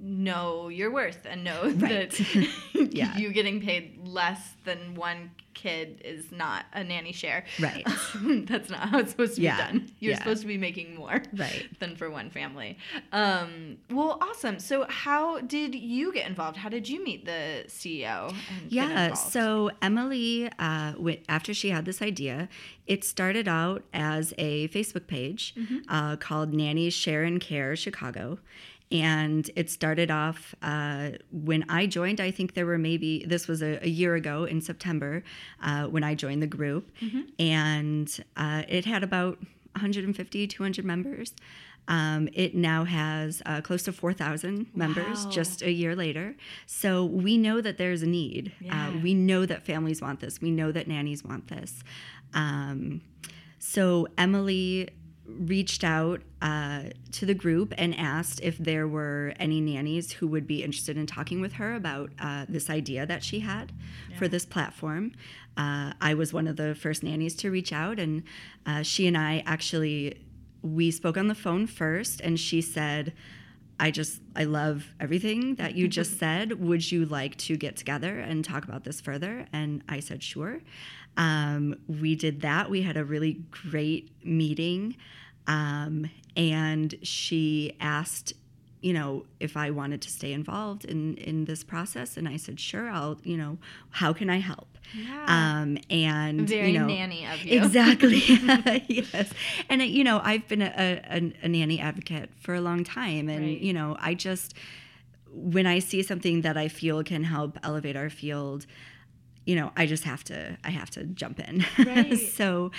know 0.00 0.68
your 0.68 0.90
worth 0.90 1.26
and 1.28 1.44
know 1.44 1.62
Right. 1.76 2.10
that 2.10 2.48
Yeah. 2.92 3.16
you 3.16 3.32
getting 3.32 3.60
paid 3.60 3.98
less 4.06 4.40
than 4.64 4.94
one 4.94 5.30
kid 5.52 6.00
is 6.04 6.32
not 6.32 6.64
a 6.72 6.82
nanny 6.82 7.12
share. 7.12 7.44
Right. 7.60 7.86
That's 8.22 8.70
not 8.70 8.88
how 8.88 8.98
it's 9.00 9.10
supposed 9.10 9.34
to 9.36 9.42
Yeah. 9.42 9.56
be 9.56 9.62
done. 9.78 9.92
You're 9.98 10.12
Yeah. 10.12 10.18
supposed 10.18 10.40
to 10.42 10.46
be 10.48 10.56
making 10.56 10.94
more 10.94 11.22
Right. 11.34 11.68
than 11.80 11.96
for 11.96 12.08
one 12.10 12.30
family. 12.30 12.78
Um, 13.12 13.76
well, 13.90 14.16
awesome. 14.22 14.58
So, 14.58 14.86
how 14.88 15.40
did 15.40 15.74
you 15.74 16.12
get 16.14 16.26
involved? 16.26 16.56
How 16.56 16.70
did 16.70 16.88
you 16.88 17.04
meet 17.04 17.26
the 17.26 17.64
CEO? 17.66 18.30
And 18.30 18.72
Yeah. 18.72 19.12
So 19.14 19.70
Emily, 19.82 20.48
uh, 20.58 20.92
wi- 20.92 21.20
after 21.28 21.52
she 21.52 21.70
had 21.70 21.84
this 21.84 22.00
idea, 22.00 22.48
it 22.86 23.04
started 23.04 23.46
out 23.46 23.84
as 23.92 24.32
a 24.38 24.68
Facebook 24.68 25.06
page 25.08 25.54
Mm-hmm. 25.56 25.78
uh, 25.88 26.16
called 26.16 26.54
Nanny 26.54 26.88
Share 26.90 27.24
and 27.24 27.38
Care 27.40 27.76
Chicago. 27.76 28.38
And 28.92 29.48
it 29.54 29.70
started 29.70 30.10
off 30.10 30.54
uh, 30.62 31.10
when 31.30 31.64
I 31.68 31.86
joined. 31.86 32.20
I 32.20 32.30
think 32.32 32.54
there 32.54 32.66
were 32.66 32.78
maybe, 32.78 33.24
this 33.24 33.46
was 33.46 33.62
a, 33.62 33.78
a 33.84 33.88
year 33.88 34.16
ago 34.16 34.44
in 34.44 34.60
September 34.60 35.22
uh, 35.62 35.84
when 35.84 36.02
I 36.02 36.14
joined 36.16 36.42
the 36.42 36.48
group. 36.48 36.90
Mm-hmm. 37.00 37.20
And 37.38 38.24
uh, 38.36 38.62
it 38.68 38.84
had 38.86 39.04
about 39.04 39.38
150, 39.74 40.46
200 40.48 40.84
members. 40.84 41.34
Um, 41.86 42.28
it 42.32 42.54
now 42.54 42.84
has 42.84 43.42
uh, 43.46 43.60
close 43.60 43.82
to 43.84 43.92
4,000 43.92 44.66
members 44.74 45.24
Wow. 45.24 45.30
just 45.30 45.62
a 45.62 45.70
year 45.70 45.94
later. 45.96 46.36
So 46.66 47.04
we 47.04 47.36
know 47.36 47.60
that 47.60 47.78
there's 47.78 48.02
a 48.02 48.06
need. 48.06 48.52
Yeah. 48.60 48.88
Uh, 48.88 48.98
we 48.98 49.14
know 49.14 49.46
that 49.46 49.64
families 49.64 50.00
want 50.02 50.20
this. 50.20 50.40
We 50.40 50.50
know 50.50 50.72
that 50.72 50.86
nannies 50.88 51.24
want 51.24 51.48
this. 51.48 51.82
Um, 52.34 53.02
so 53.58 54.08
Emily 54.18 54.88
reached 55.38 55.84
out 55.84 56.22
uh, 56.42 56.84
to 57.12 57.26
the 57.26 57.34
group 57.34 57.74
and 57.76 57.96
asked 57.98 58.40
if 58.42 58.58
there 58.58 58.86
were 58.88 59.34
any 59.38 59.60
nannies 59.60 60.12
who 60.12 60.26
would 60.28 60.46
be 60.46 60.62
interested 60.62 60.96
in 60.96 61.06
talking 61.06 61.40
with 61.40 61.54
her 61.54 61.74
about 61.74 62.10
uh, 62.18 62.46
this 62.48 62.70
idea 62.70 63.06
that 63.06 63.22
she 63.22 63.40
had 63.40 63.72
for 64.18 64.28
this 64.28 64.44
platform. 64.44 65.12
Uh, 65.56 65.92
I 66.00 66.14
was 66.14 66.32
one 66.32 66.46
of 66.46 66.56
the 66.56 66.74
first 66.74 67.02
nannies 67.02 67.34
to 67.36 67.50
reach 67.50 67.72
out, 67.72 67.98
and 67.98 68.22
uh, 68.66 68.82
she 68.82 69.06
and 69.06 69.16
I 69.16 69.42
actually 69.46 70.18
we 70.62 70.90
spoke 70.90 71.16
on 71.16 71.28
the 71.28 71.34
phone 71.34 71.66
first, 71.66 72.20
and 72.20 72.38
she 72.38 72.60
said. 72.60 73.12
I 73.82 73.90
just 73.90 74.20
I 74.36 74.44
love 74.44 74.84
everything 75.00 75.54
that 75.54 75.74
you 75.74 75.88
just 75.88 76.18
said. 76.24 76.60
Would 76.60 76.92
you 76.92 77.06
like 77.06 77.38
to 77.38 77.56
get 77.56 77.78
together 77.78 78.18
and 78.18 78.44
talk 78.44 78.64
about 78.64 78.84
this 78.84 79.00
further? 79.00 79.46
And 79.54 79.82
I 79.88 80.00
said 80.00 80.22
sure. 80.22 80.60
Um, 81.16 81.76
we 81.88 82.14
did 82.14 82.42
that. 82.42 82.70
We 82.70 82.82
had 82.82 82.96
a 82.96 83.04
really 83.04 83.42
great 83.50 84.10
meeting, 84.24 84.96
um, 85.46 86.10
and 86.36 86.94
she 87.02 87.76
asked, 87.80 88.32
you 88.80 88.92
know, 88.92 89.24
if 89.40 89.56
I 89.56 89.70
wanted 89.70 90.00
to 90.02 90.10
stay 90.10 90.32
involved 90.32 90.84
in 90.84 91.16
in 91.16 91.44
this 91.44 91.62
process, 91.64 92.16
and 92.16 92.28
I 92.28 92.36
said 92.36 92.58
sure. 92.60 92.88
I'll, 92.90 93.18
you 93.24 93.36
know, 93.36 93.58
how 93.90 94.12
can 94.12 94.30
I 94.30 94.38
help? 94.38 94.68
Yeah. 94.94 95.24
Um, 95.28 95.78
and 95.90 96.48
Very 96.48 96.72
you 96.72 96.78
know, 96.78 96.86
nanny 96.86 97.26
of 97.26 97.44
you. 97.44 97.62
Exactly. 97.62 98.18
yes. 98.88 99.32
And 99.68 99.82
you 99.82 100.02
know, 100.04 100.20
I've 100.22 100.48
been 100.48 100.62
a, 100.62 101.00
a, 101.10 101.32
a 101.42 101.48
nanny 101.48 101.78
advocate 101.80 102.30
for 102.40 102.54
a 102.54 102.60
long 102.60 102.82
time, 102.84 103.28
and 103.28 103.40
Right. 103.44 103.60
you 103.60 103.72
know, 103.72 103.96
I 104.00 104.14
just 104.14 104.54
when 105.32 105.66
I 105.66 105.78
see 105.78 106.02
something 106.02 106.40
that 106.40 106.56
I 106.56 106.66
feel 106.68 107.04
can 107.04 107.22
help 107.24 107.56
elevate 107.62 107.96
our 107.96 108.10
field, 108.10 108.66
you 109.46 109.54
know, 109.54 109.70
I 109.76 109.86
just 109.86 110.04
have 110.04 110.24
to 110.24 110.56
I 110.64 110.70
have 110.70 110.90
to 110.90 111.04
jump 111.04 111.38
in. 111.40 111.64
Right. 111.78 112.18
so, 112.18 112.70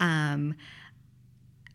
um, 0.00 0.54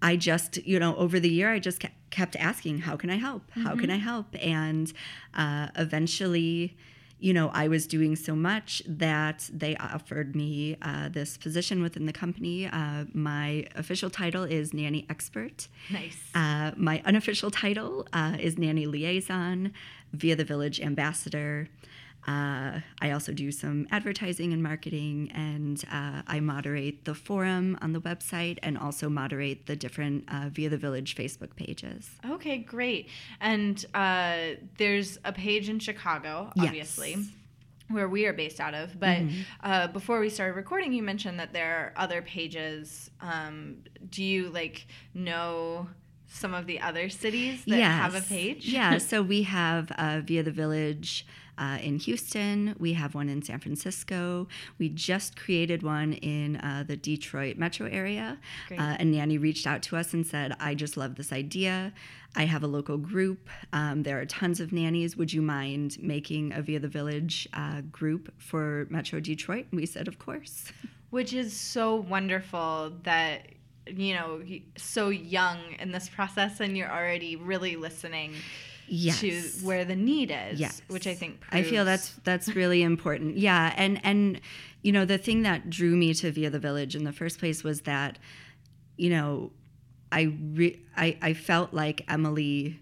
I 0.03 0.17
just, 0.17 0.57
you 0.71 0.79
know, 0.79 0.95
over 0.97 1.17
the 1.19 1.29
year, 1.29 1.49
I 1.51 1.59
just 1.59 1.81
kept 2.09 2.35
asking, 2.35 2.79
how 2.79 2.95
can 2.97 3.09
I 3.09 3.15
help? 3.15 3.43
How 3.51 3.73
can 3.75 3.89
I 3.89 3.95
help? 3.95 4.27
And 4.39 4.91
uh, 5.33 5.69
eventually, 5.75 6.75
you 7.19 7.33
know, 7.33 7.49
I 7.53 7.69
was 7.69 7.87
doing 7.87 8.17
so 8.17 8.35
much 8.35 8.83
that 8.85 9.49
they 9.61 9.77
offered 9.77 10.35
me 10.35 10.75
uh, 10.81 11.07
this 11.07 11.37
position 11.37 11.81
within 11.81 12.05
the 12.05 12.11
company. 12.11 12.67
Uh, 12.67 13.05
my 13.13 13.65
official 13.75 14.09
title 14.09 14.43
is 14.43 14.73
nanny 14.73 15.05
expert. 15.09 15.69
Nice. 15.89 16.19
Uh, 16.35 16.71
my 16.75 17.01
unofficial 17.05 17.49
title 17.49 18.05
uh, 18.11 18.35
is 18.37 18.57
nanny 18.57 18.85
liaison, 18.85 19.71
via 20.11 20.35
the 20.35 20.43
village 20.43 20.81
ambassador. 20.81 21.69
Uh, 22.27 22.79
I 23.01 23.11
also 23.11 23.33
do 23.33 23.51
some 23.51 23.85
advertising 23.91 24.53
and 24.53 24.63
marketing, 24.63 25.29
and 25.33 25.83
uh, 25.91 26.21
I 26.25 26.39
moderate 26.39 27.03
the 27.05 27.13
forum 27.13 27.77
on 27.81 27.91
the 27.93 27.99
website 28.01 28.59
and 28.63 28.77
also 28.77 29.09
moderate 29.09 29.65
the 29.65 29.75
different 29.75 30.23
uh, 30.29 30.49
Via 30.49 30.69
the 30.69 30.77
Village 30.77 31.15
Facebook 31.15 31.55
pages. 31.55 32.09
Okay, 32.29 32.57
great. 32.59 33.09
And 33.41 33.85
uh, 33.93 34.55
there's 34.77 35.17
a 35.25 35.33
page 35.33 35.67
in 35.69 35.79
Chicago, 35.79 36.51
Yes. 36.55 36.65
obviously. 36.67 37.17
Where 37.89 38.07
we 38.07 38.25
are 38.25 38.33
based 38.33 38.61
out 38.61 38.73
of, 38.73 38.97
but 38.99 39.17
Mm-hmm. 39.19 39.41
uh, 39.61 39.87
before 39.87 40.19
we 40.21 40.29
started 40.29 40.53
recording, 40.55 40.93
you 40.93 41.03
mentioned 41.03 41.37
that 41.39 41.51
there 41.51 41.75
are 41.75 41.93
other 41.97 42.21
pages. 42.21 43.11
Um, 43.19 43.79
do 44.09 44.23
you 44.23 44.49
like 44.49 44.87
know 45.13 45.87
some 46.33 46.53
of 46.53 46.65
the 46.65 46.79
other 46.79 47.09
cities 47.09 47.63
that 47.67 47.79
have 47.79 48.15
a 48.15 48.21
page? 48.21 48.67
Yeah, 48.67 48.97
so 49.09 49.21
we 49.21 49.43
have 49.43 49.91
uh, 49.91 50.21
Via 50.23 50.43
the 50.43 50.51
Village 50.51 51.25
uh, 51.57 51.77
in 51.81 51.99
Houston. 51.99 52.75
We 52.79 52.93
have 52.93 53.13
one 53.13 53.29
in 53.29 53.43
San 53.43 53.59
Francisco. 53.59 54.47
We 54.79 54.89
just 54.89 55.35
created 55.39 55.83
one 55.83 56.13
in 56.13 56.57
uh, 56.57 56.83
the 56.87 56.97
Detroit 56.97 57.57
metro 57.57 57.87
area. 57.87 58.39
Uh, 58.71 58.97
and 58.99 59.11
Nanny 59.11 59.37
reached 59.37 59.67
out 59.67 59.83
to 59.83 59.95
us 59.95 60.13
and 60.13 60.25
said, 60.25 60.55
I 60.59 60.73
just 60.73 60.97
love 60.97 61.15
this 61.15 61.31
idea. 61.31 61.93
I 62.35 62.45
have 62.45 62.63
a 62.63 62.67
local 62.67 62.97
group. 62.97 63.47
Um, 63.71 64.01
there 64.01 64.19
are 64.19 64.25
tons 64.25 64.59
of 64.59 64.73
nannies. 64.73 65.15
Would 65.15 65.31
you 65.31 65.43
mind 65.43 65.97
making 66.01 66.53
a 66.53 66.63
Via 66.63 66.79
the 66.79 66.87
Village 66.87 67.47
uh, 67.53 67.81
group 67.91 68.33
for 68.39 68.87
Metro 68.89 69.19
Detroit? 69.19 69.67
And 69.69 69.79
we 69.79 69.85
said, 69.85 70.07
Of 70.07 70.17
course. 70.17 70.71
which 71.11 71.31
is 71.33 71.55
so 71.55 71.95
wonderful 71.95 72.93
that 73.03 73.49
you 73.87 74.13
know 74.13 74.41
so 74.77 75.09
young 75.09 75.59
in 75.79 75.91
this 75.91 76.09
process 76.09 76.59
and 76.59 76.77
you're 76.77 76.91
already 76.91 77.35
really 77.35 77.75
listening 77.75 78.33
Yes. 78.87 79.21
to 79.21 79.41
where 79.65 79.85
the 79.85 79.95
need 79.95 80.29
is 80.29 80.59
Yes. 80.59 80.81
which 80.87 81.07
i 81.07 81.13
think 81.13 81.41
I 81.51 81.63
feel 81.63 81.85
that's 81.85 82.09
that's 82.23 82.49
really 82.55 82.83
important. 82.83 83.37
Yeah, 83.49 83.73
and 83.77 83.99
and 84.03 84.41
you 84.81 84.91
know 84.91 85.05
the 85.05 85.17
thing 85.17 85.43
that 85.43 85.69
drew 85.69 85.95
me 85.95 86.13
to 86.15 86.31
Via 86.31 86.49
the 86.49 86.59
Village 86.59 86.95
in 86.95 87.03
the 87.05 87.13
first 87.13 87.39
place 87.39 87.63
was 87.63 87.81
that 87.81 88.19
you 88.97 89.09
know 89.09 89.51
I 90.11 90.23
re- 90.53 90.79
I 90.97 91.17
I 91.21 91.33
felt 91.33 91.73
like 91.73 92.03
Emily 92.09 92.79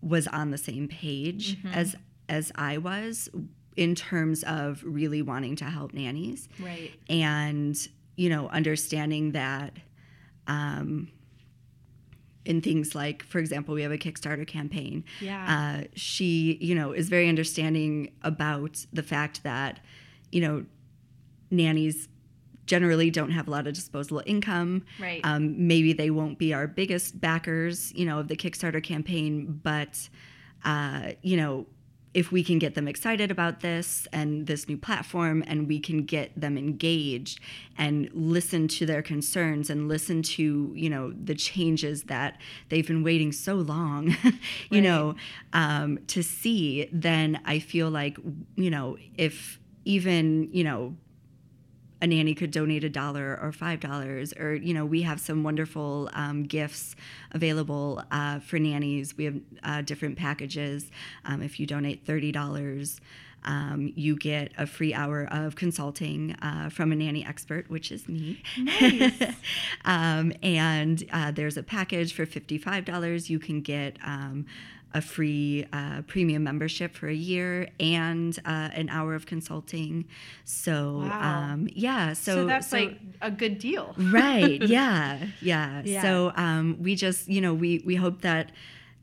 was 0.00 0.26
on 0.28 0.50
the 0.50 0.58
same 0.58 0.88
page 0.88 1.58
mm-hmm. 1.58 1.74
as 1.74 1.94
as 2.28 2.50
I 2.54 2.78
was 2.78 3.28
in 3.76 3.94
terms 3.94 4.42
of 4.44 4.82
really 4.84 5.22
wanting 5.22 5.56
to 5.56 5.64
help 5.66 5.92
nannies 5.92 6.48
right 6.58 6.90
and 7.08 7.76
you 8.16 8.28
know 8.28 8.48
understanding 8.48 9.32
that 9.32 9.72
um, 10.46 11.08
in 12.44 12.60
things 12.60 12.94
like 12.94 13.22
for 13.22 13.38
example 13.38 13.74
we 13.74 13.82
have 13.82 13.92
a 13.92 13.98
kickstarter 13.98 14.46
campaign 14.46 15.04
Yeah. 15.20 15.80
uh, 15.82 15.84
she 15.94 16.58
you 16.60 16.74
know 16.74 16.92
is 16.92 17.08
very 17.08 17.28
understanding 17.28 18.12
about 18.22 18.84
the 18.92 19.02
fact 19.02 19.42
that 19.42 19.80
you 20.32 20.40
know 20.40 20.64
nannies 21.50 22.08
generally 22.66 23.10
don't 23.10 23.32
have 23.32 23.48
a 23.48 23.50
lot 23.50 23.66
of 23.66 23.74
disposable 23.74 24.22
income 24.26 24.84
Right. 24.98 25.20
um, 25.24 25.66
maybe 25.66 25.92
they 25.92 26.10
won't 26.10 26.38
be 26.38 26.54
our 26.54 26.66
biggest 26.66 27.20
backers 27.20 27.92
you 27.94 28.06
know 28.06 28.18
of 28.20 28.28
the 28.28 28.36
kickstarter 28.36 28.82
campaign 28.82 29.60
but 29.62 30.08
uh, 30.64 31.12
you 31.22 31.36
know 31.36 31.66
if 32.12 32.32
we 32.32 32.42
can 32.42 32.58
get 32.58 32.74
them 32.74 32.88
excited 32.88 33.30
about 33.30 33.60
this 33.60 34.08
and 34.12 34.46
this 34.46 34.68
new 34.68 34.76
platform 34.76 35.44
and 35.46 35.68
we 35.68 35.78
can 35.78 36.04
get 36.04 36.38
them 36.38 36.58
engaged 36.58 37.38
and 37.78 38.10
listen 38.12 38.66
to 38.66 38.84
their 38.84 39.02
concerns 39.02 39.70
and 39.70 39.88
listen 39.88 40.22
to 40.22 40.72
you 40.74 40.90
know 40.90 41.12
the 41.12 41.34
changes 41.34 42.04
that 42.04 42.38
they've 42.68 42.86
been 42.86 43.04
waiting 43.04 43.30
so 43.30 43.54
long 43.54 44.16
you 44.70 44.80
know 44.80 45.14
um, 45.52 45.98
to 46.06 46.22
see 46.22 46.88
then 46.92 47.40
i 47.44 47.58
feel 47.58 47.90
like 47.90 48.18
you 48.56 48.70
know 48.70 48.96
if 49.16 49.60
even 49.84 50.48
you 50.52 50.64
know 50.64 50.94
a 52.02 52.06
nanny 52.06 52.34
could 52.34 52.50
donate 52.50 52.84
a 52.84 52.88
dollar 52.88 53.38
or 53.40 53.52
five 53.52 53.80
dollars 53.80 54.32
or 54.38 54.54
you 54.54 54.72
know 54.74 54.84
we 54.84 55.02
have 55.02 55.20
some 55.20 55.42
wonderful 55.42 56.10
um, 56.12 56.44
gifts 56.44 56.96
available 57.32 58.02
uh, 58.10 58.40
for 58.40 58.58
nannies. 58.58 59.16
We 59.16 59.24
have 59.24 59.40
uh, 59.62 59.82
different 59.82 60.16
packages. 60.16 60.90
Um, 61.24 61.42
if 61.42 61.60
you 61.60 61.66
donate 61.66 62.06
$30 62.06 63.00
um, 63.44 63.92
you 63.96 64.16
get 64.16 64.52
a 64.58 64.66
free 64.66 64.92
hour 64.92 65.26
of 65.30 65.56
consulting 65.56 66.36
uh, 66.42 66.68
from 66.68 66.92
a 66.92 66.96
nanny 66.96 67.24
expert 67.24 67.68
which 67.70 67.90
is 67.92 68.08
me. 68.08 68.42
Um, 69.84 70.32
and 70.42 71.02
uh, 71.12 71.30
there's 71.30 71.56
a 71.56 71.62
package 71.62 72.12
for 72.12 72.26
$55 72.26 73.30
you 73.30 73.38
can 73.38 73.62
get 73.62 73.96
um, 74.04 74.46
a 74.92 75.00
free 75.00 75.66
uh, 75.72 76.02
premium 76.06 76.42
membership 76.42 76.94
for 76.94 77.08
a 77.08 77.14
year 77.14 77.68
and 77.78 78.36
uh, 78.44 78.70
an 78.72 78.88
hour 78.88 79.14
of 79.14 79.24
consulting. 79.26 80.04
So 80.44 80.98
Wow. 81.06 81.52
um, 81.52 81.68
yeah, 81.72 82.12
so, 82.12 82.34
so, 82.34 82.46
that's 82.46 82.68
so- 82.68 82.76
like 82.78 82.98
a 83.22 83.30
good 83.30 83.58
deal 83.58 83.94
right, 83.96 84.60
yeah, 84.66 85.18
yeah. 85.40 85.82
Yeah. 85.84 86.02
So 86.02 86.32
um, 86.36 86.76
we 86.80 86.94
just 86.96 87.28
you 87.28 87.40
know 87.40 87.54
we 87.54 87.82
we 87.84 87.94
hope 87.96 88.22
that 88.22 88.50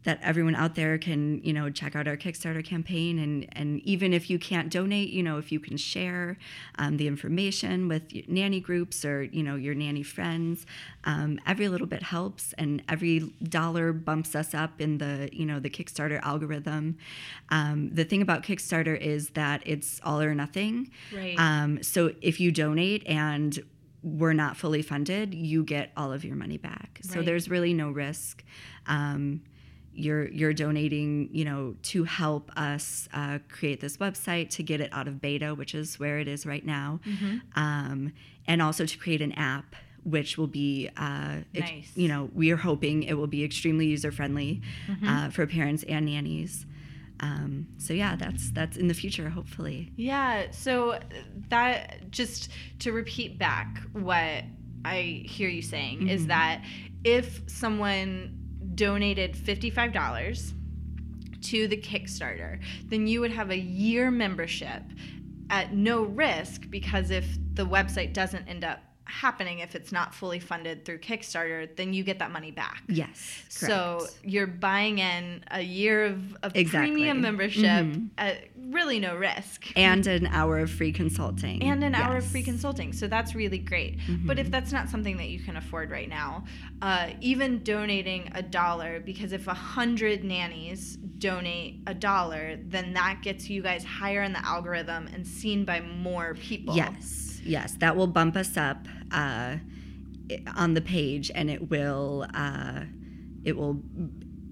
that 0.07 0.19
everyone 0.23 0.55
out 0.55 0.75
there 0.75 0.97
can, 0.97 1.43
you 1.43 1.51
know, 1.51 1.69
check 1.69 1.93
out 1.93 2.07
our 2.07 2.15
Kickstarter 2.15 2.63
campaign, 2.63 3.19
and 3.19 3.45
and 3.51 3.81
even 3.81 4.13
if 4.13 4.29
you 4.29 4.39
can't 4.39 4.71
donate, 4.71 5.09
you 5.09 5.21
know, 5.21 5.37
if 5.37 5.51
you 5.51 5.59
can 5.59 5.75
share 5.75 6.37
um, 6.79 6.95
the 6.95 7.07
information 7.07 7.89
with 7.89 8.13
your 8.13 8.23
nanny 8.29 8.61
groups 8.61 9.03
or 9.03 9.23
you 9.23 9.43
know 9.43 9.55
your 9.55 9.75
nanny 9.75 10.03
friends, 10.03 10.65
um, 11.03 11.41
every 11.45 11.67
little 11.67 11.87
bit 11.87 12.03
helps, 12.03 12.53
and 12.53 12.81
every 12.87 13.19
dollar 13.43 13.91
bumps 13.91 14.33
us 14.33 14.53
up 14.53 14.79
in 14.79 14.97
the 14.97 15.29
you 15.33 15.45
know 15.45 15.59
the 15.59 15.69
Kickstarter 15.69 16.21
algorithm. 16.21 16.97
Um, 17.49 17.89
the 17.93 18.05
thing 18.05 18.21
about 18.21 18.43
Kickstarter 18.43 18.97
is 18.97 19.31
that 19.31 19.61
it's 19.65 19.99
all 20.05 20.21
or 20.21 20.33
nothing. 20.33 20.89
Right. 21.13 21.35
Um, 21.37 21.83
so 21.83 22.13
if 22.21 22.39
you 22.39 22.53
donate 22.53 23.05
and 23.05 23.59
we're 24.03 24.31
not 24.31 24.55
fully 24.55 24.81
funded, 24.81 25.33
you 25.33 25.65
get 25.65 25.91
all 25.97 26.13
of 26.13 26.23
your 26.23 26.37
money 26.37 26.57
back. 26.57 27.01
So 27.01 27.21
there's 27.21 27.49
really 27.49 27.73
no 27.73 27.89
risk. 27.89 28.41
Um, 28.85 29.41
you're 29.97 30.27
you're 30.29 30.53
donating, 30.53 31.29
you 31.31 31.43
know, 31.45 31.75
to 31.91 32.03
help 32.05 32.51
us 32.55 33.09
uh, 33.13 33.39
create 33.49 33.79
this 33.81 33.97
website 33.97 34.49
to 34.51 34.63
get 34.63 34.79
it 34.81 34.89
out 34.93 35.07
of 35.07 35.19
beta, 35.21 35.55
which 35.55 35.73
is 35.75 35.99
where 35.99 36.19
it 36.19 36.27
is 36.27 36.45
right 36.45 36.65
now, 36.65 36.99
Mm-hmm. 37.05 37.37
um, 37.59 38.13
and 38.47 38.61
also 38.61 38.85
to 38.85 38.97
create 38.97 39.21
an 39.21 39.33
app. 39.33 39.75
Which 40.03 40.37
will 40.37 40.47
be, 40.47 40.89
uh, 40.95 41.39
ex- 41.53 41.97
you 41.97 42.07
know, 42.07 42.29
we 42.33 42.51
are 42.51 42.55
hoping 42.55 43.03
it 43.03 43.15
will 43.15 43.27
be 43.27 43.43
extremely 43.43 43.87
user 43.87 44.09
friendly 44.09 44.61
Mm-hmm. 44.89 45.05
uh, 45.07 45.29
for 45.31 45.45
parents 45.45 45.83
and 45.83 46.05
nannies. 46.05 46.65
Um, 47.19 47.67
so 47.77 47.93
yeah, 47.93 48.15
that's 48.15 48.51
that's 48.51 48.77
in 48.77 48.87
the 48.87 48.93
future, 48.93 49.29
hopefully. 49.29 49.91
Yeah, 49.97 50.51
so 50.51 50.99
that 51.49 52.09
just 52.09 52.51
to 52.79 52.93
repeat 52.93 53.37
back 53.37 53.81
what 53.91 54.45
I 54.85 55.23
hear 55.25 55.49
you 55.49 55.61
saying 55.61 56.07
is 56.07 56.27
that 56.27 56.63
if 57.03 57.41
someone 57.47 58.46
donated 58.77 59.34
$55 59.34 60.53
to 61.41 61.67
the 61.67 61.75
Kickstarter, 61.77 62.60
then 62.86 63.07
you 63.07 63.19
would 63.19 63.31
have 63.31 63.51
a 63.51 63.57
year 63.57 64.10
membership 64.10 64.81
at 65.50 65.74
no 65.74 66.03
risk 66.03 66.69
because 66.69 67.12
if 67.12 67.25
the 67.53 67.65
website 67.65 68.13
doesn't 68.13 68.48
end 68.48 68.63
up 68.63 68.79
happening 69.09 69.59
if 69.59 69.75
it's 69.75 69.91
not 69.91 70.13
fully 70.13 70.39
funded 70.39 70.85
through 70.85 70.99
Kickstarter, 70.99 71.73
then 71.75 71.93
you 71.93 72.03
get 72.03 72.19
that 72.19 72.31
money 72.31 72.51
back. 72.51 72.83
Yes. 72.87 73.43
So 73.49 74.07
you're 74.23 74.47
buying 74.47 74.99
in 74.99 75.43
a 75.51 75.61
year 75.61 76.05
of, 76.05 76.35
of 76.43 76.55
Exactly. 76.55 76.91
premium 76.91 77.21
membership 77.21 77.63
Mhm. 77.63 78.09
at 78.17 78.45
really 78.69 78.99
no 78.99 79.15
risk. 79.15 79.71
and 79.75 80.05
an 80.07 80.27
hour 80.27 80.59
of 80.59 80.69
free 80.69 80.91
consulting 80.91 81.61
and 81.63 81.83
an 81.83 81.95
hour 81.95 82.17
of 82.17 82.25
free 82.25 82.43
consulting. 82.43 82.91
So 82.93 83.07
that's 83.07 83.33
really 83.35 83.57
great. 83.59 83.99
But 84.25 84.39
if 84.39 84.51
that's 84.51 84.71
not 84.71 84.89
something 84.89 85.17
that 85.17 85.29
you 85.29 85.39
can 85.39 85.55
afford 85.57 85.89
right 85.91 86.09
now, 86.09 86.43
uh, 86.81 87.11
even 87.21 87.63
donating 87.63 88.29
a 88.35 88.41
dollar, 88.41 88.99
because 88.99 89.31
if 89.31 89.47
a 89.47 89.53
hundred 89.53 90.23
nannies 90.23 90.97
donate 90.97 91.81
a 91.87 91.93
dollar, 91.93 92.57
then 92.63 92.93
that 92.93 93.21
gets 93.21 93.49
you 93.49 93.61
guys 93.61 93.83
higher 93.83 94.21
in 94.23 94.33
the 94.33 94.45
algorithm 94.45 95.07
and 95.13 95.25
seen 95.25 95.65
by 95.65 95.79
more 95.81 96.33
people. 96.35 96.75
Yes, 96.75 97.26
yes, 97.47 97.73
that 97.79 97.95
will 97.95 98.07
bump 98.07 98.35
us 98.35 98.57
up 98.57 98.87
uh, 99.11 99.57
on 100.55 100.73
the 100.73 100.81
page, 100.81 101.31
and 101.33 101.49
it 101.49 101.69
will 101.69 102.25
uh, 102.33 102.81
it 103.43 103.55
will 103.55 103.81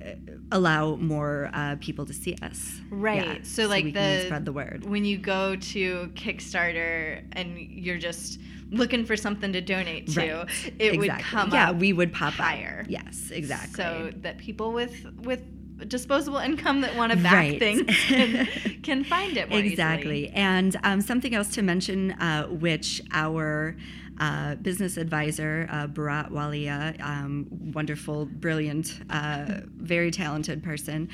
uh, 0.05 0.09
allow 0.51 0.95
more 0.95 1.49
uh, 1.53 1.75
people 1.79 2.05
to 2.05 2.13
see 2.13 2.35
us. 2.41 2.79
Right. 2.89 3.25
Yeah, 3.25 3.37
so, 3.43 3.67
like 3.67 3.83
we 3.85 3.91
the 3.91 3.99
can 3.99 4.25
spread 4.27 4.45
the 4.45 4.53
word. 4.53 4.85
when 4.85 5.05
you 5.05 5.17
go 5.17 5.55
to 5.55 6.11
Kickstarter 6.15 7.23
and 7.33 7.57
you're 7.57 7.97
just 7.97 8.39
looking 8.71 9.05
for 9.05 9.15
something 9.15 9.53
to 9.53 9.61
donate 9.61 10.07
to, 10.09 10.19
Right. 10.19 10.73
it 10.79 10.91
would 10.97 11.05
Exactly. 11.05 11.23
come 11.23 11.49
yeah, 11.51 11.71
we 11.71 11.93
would 11.93 12.13
pop 12.13 12.33
higher. 12.33 12.81
Up. 12.85 12.89
Yes, 12.89 13.29
exactly. 13.31 13.75
so 13.75 14.11
that 14.17 14.37
people 14.37 14.71
with 14.73 15.05
with 15.23 15.41
disposable 15.87 16.37
income 16.37 16.81
that 16.81 16.95
want 16.95 17.11
to 17.11 17.17
back 17.17 17.33
Right. 17.33 17.59
things 17.59 17.83
can, 18.07 18.47
can 18.81 19.03
find 19.03 19.37
it 19.37 19.51
exactly. 19.51 20.25
easily. 20.25 20.29
And 20.29 20.77
um, 20.83 21.01
something 21.01 21.35
else 21.35 21.49
to 21.55 21.61
mention, 21.61 22.11
uh, 22.13 22.47
which 22.47 23.01
our 23.11 23.75
uh, 24.19 24.55
business 24.55 24.95
advisor, 24.97 25.67
uh, 25.69 25.87
Bharat 25.87 26.31
Walia, 26.31 26.99
um, 27.01 27.47
wonderful, 27.73 28.25
brilliant, 28.25 29.01
uh, 29.09 29.61
very 29.75 30.11
talented 30.11 30.63
person, 30.63 31.09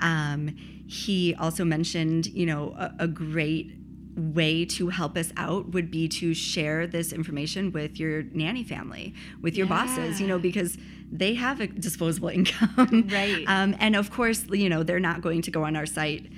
um, 0.00 0.56
he 0.86 1.34
also 1.34 1.64
mentioned, 1.64 2.26
you 2.26 2.46
know, 2.46 2.74
a, 2.78 2.94
a 3.00 3.08
great 3.08 3.72
way 4.16 4.64
to 4.64 4.88
help 4.88 5.16
us 5.16 5.30
out 5.36 5.68
would 5.72 5.90
be 5.90 6.08
to 6.08 6.32
share 6.32 6.86
this 6.86 7.12
information 7.12 7.70
with 7.72 8.00
your 8.00 8.22
nanny 8.32 8.64
family, 8.64 9.12
with 9.42 9.56
your 9.56 9.66
bosses, 9.66 10.20
you 10.20 10.26
know, 10.26 10.38
because 10.38 10.78
they 11.10 11.34
have 11.34 11.60
a 11.60 11.66
disposable 11.66 12.28
income. 12.38 13.08
Right. 13.12 13.44
Um, 13.46 13.74
and 13.78 13.96
of 13.96 14.10
course, 14.10 14.44
you 14.50 14.68
know, 14.68 14.82
they're 14.82 15.00
not 15.00 15.20
going 15.22 15.42
to 15.42 15.50
go 15.50 15.64
on 15.64 15.76
our 15.76 15.86
site 15.86 16.30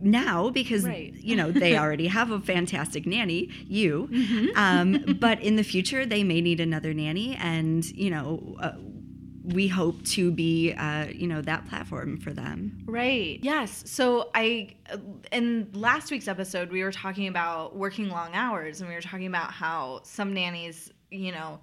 now 0.00 0.48
because 0.50 0.84
Right. 0.84 1.12
you 1.14 1.34
know 1.34 1.50
they 1.50 1.76
already 1.82 2.06
have 2.06 2.30
a 2.30 2.38
fantastic 2.40 3.04
nanny 3.04 3.50
you 3.66 4.08
Mm-hmm. 4.12 4.46
um, 4.56 5.16
but 5.20 5.40
in 5.42 5.56
the 5.56 5.64
future 5.64 6.06
they 6.06 6.22
may 6.22 6.40
need 6.40 6.60
another 6.60 6.94
nanny 6.94 7.34
and 7.34 7.84
you 7.84 8.08
know 8.10 8.56
uh, 8.60 8.72
we 9.42 9.66
hope 9.66 10.04
to 10.04 10.30
be 10.30 10.72
uh, 10.72 11.06
you 11.12 11.26
know 11.26 11.40
that 11.42 11.66
platform 11.68 12.18
for 12.20 12.32
them 12.32 12.84
Right. 12.86 13.40
Yes. 13.42 13.82
So 13.86 14.30
I, 14.34 14.76
in 15.32 15.68
last 15.74 16.10
week's 16.10 16.26
episode, 16.28 16.70
we 16.70 16.82
were 16.84 16.92
talking 16.92 17.26
about 17.28 17.76
working 17.76 18.08
long 18.08 18.30
hours, 18.34 18.80
and 18.80 18.88
we 18.88 18.94
were 18.94 19.02
talking 19.02 19.26
about 19.26 19.52
how 19.52 20.00
some 20.04 20.32
nannies, 20.32 20.90
you 21.10 21.32
know, 21.32 21.60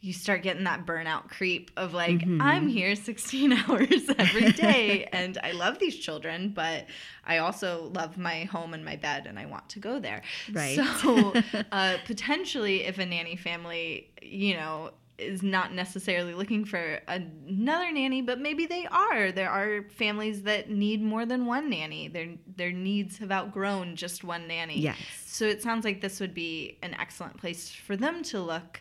you 0.00 0.12
start 0.12 0.42
getting 0.42 0.64
that 0.64 0.86
burnout 0.86 1.28
creep 1.28 1.70
of 1.76 1.92
like, 1.94 2.18
Mm-hmm. 2.18 2.40
I'm 2.40 2.68
here 2.68 2.94
16 2.94 3.52
hours 3.68 4.08
every 4.18 4.52
day, 4.52 5.08
and 5.12 5.38
I 5.42 5.52
love 5.52 5.78
these 5.78 5.96
children, 5.96 6.50
but 6.54 6.86
I 7.24 7.38
also 7.38 7.90
love 7.94 8.16
my 8.16 8.44
home 8.44 8.74
and 8.74 8.84
my 8.84 8.96
bed, 8.96 9.26
and 9.26 9.38
I 9.38 9.46
want 9.46 9.68
to 9.70 9.78
go 9.78 9.98
there. 9.98 10.22
Right. 10.52 10.78
So 11.00 11.32
uh, 11.72 11.96
potentially, 12.06 12.84
if 12.84 12.98
a 12.98 13.06
nanny 13.06 13.36
family, 13.36 14.10
you 14.22 14.54
know, 14.54 14.92
is 15.18 15.42
not 15.42 15.74
necessarily 15.74 16.32
looking 16.32 16.64
for 16.64 17.00
another 17.08 17.90
nanny, 17.90 18.22
but 18.22 18.40
maybe 18.40 18.66
they 18.66 18.86
are. 18.86 19.32
There 19.32 19.50
are 19.50 19.82
families 19.96 20.42
that 20.44 20.70
need 20.70 21.02
more 21.02 21.26
than 21.26 21.44
one 21.44 21.68
nanny. 21.68 22.06
Their 22.08 22.28
their 22.56 22.70
needs 22.72 23.18
have 23.18 23.32
outgrown 23.32 23.96
just 23.96 24.22
one 24.22 24.46
nanny. 24.46 24.78
Yes. 24.78 24.96
So 25.26 25.44
it 25.44 25.60
sounds 25.60 25.84
like 25.84 26.00
this 26.00 26.20
would 26.20 26.34
be 26.34 26.78
an 26.82 26.94
excellent 26.94 27.36
place 27.36 27.68
for 27.70 27.96
them 27.96 28.22
to 28.24 28.40
look 28.40 28.80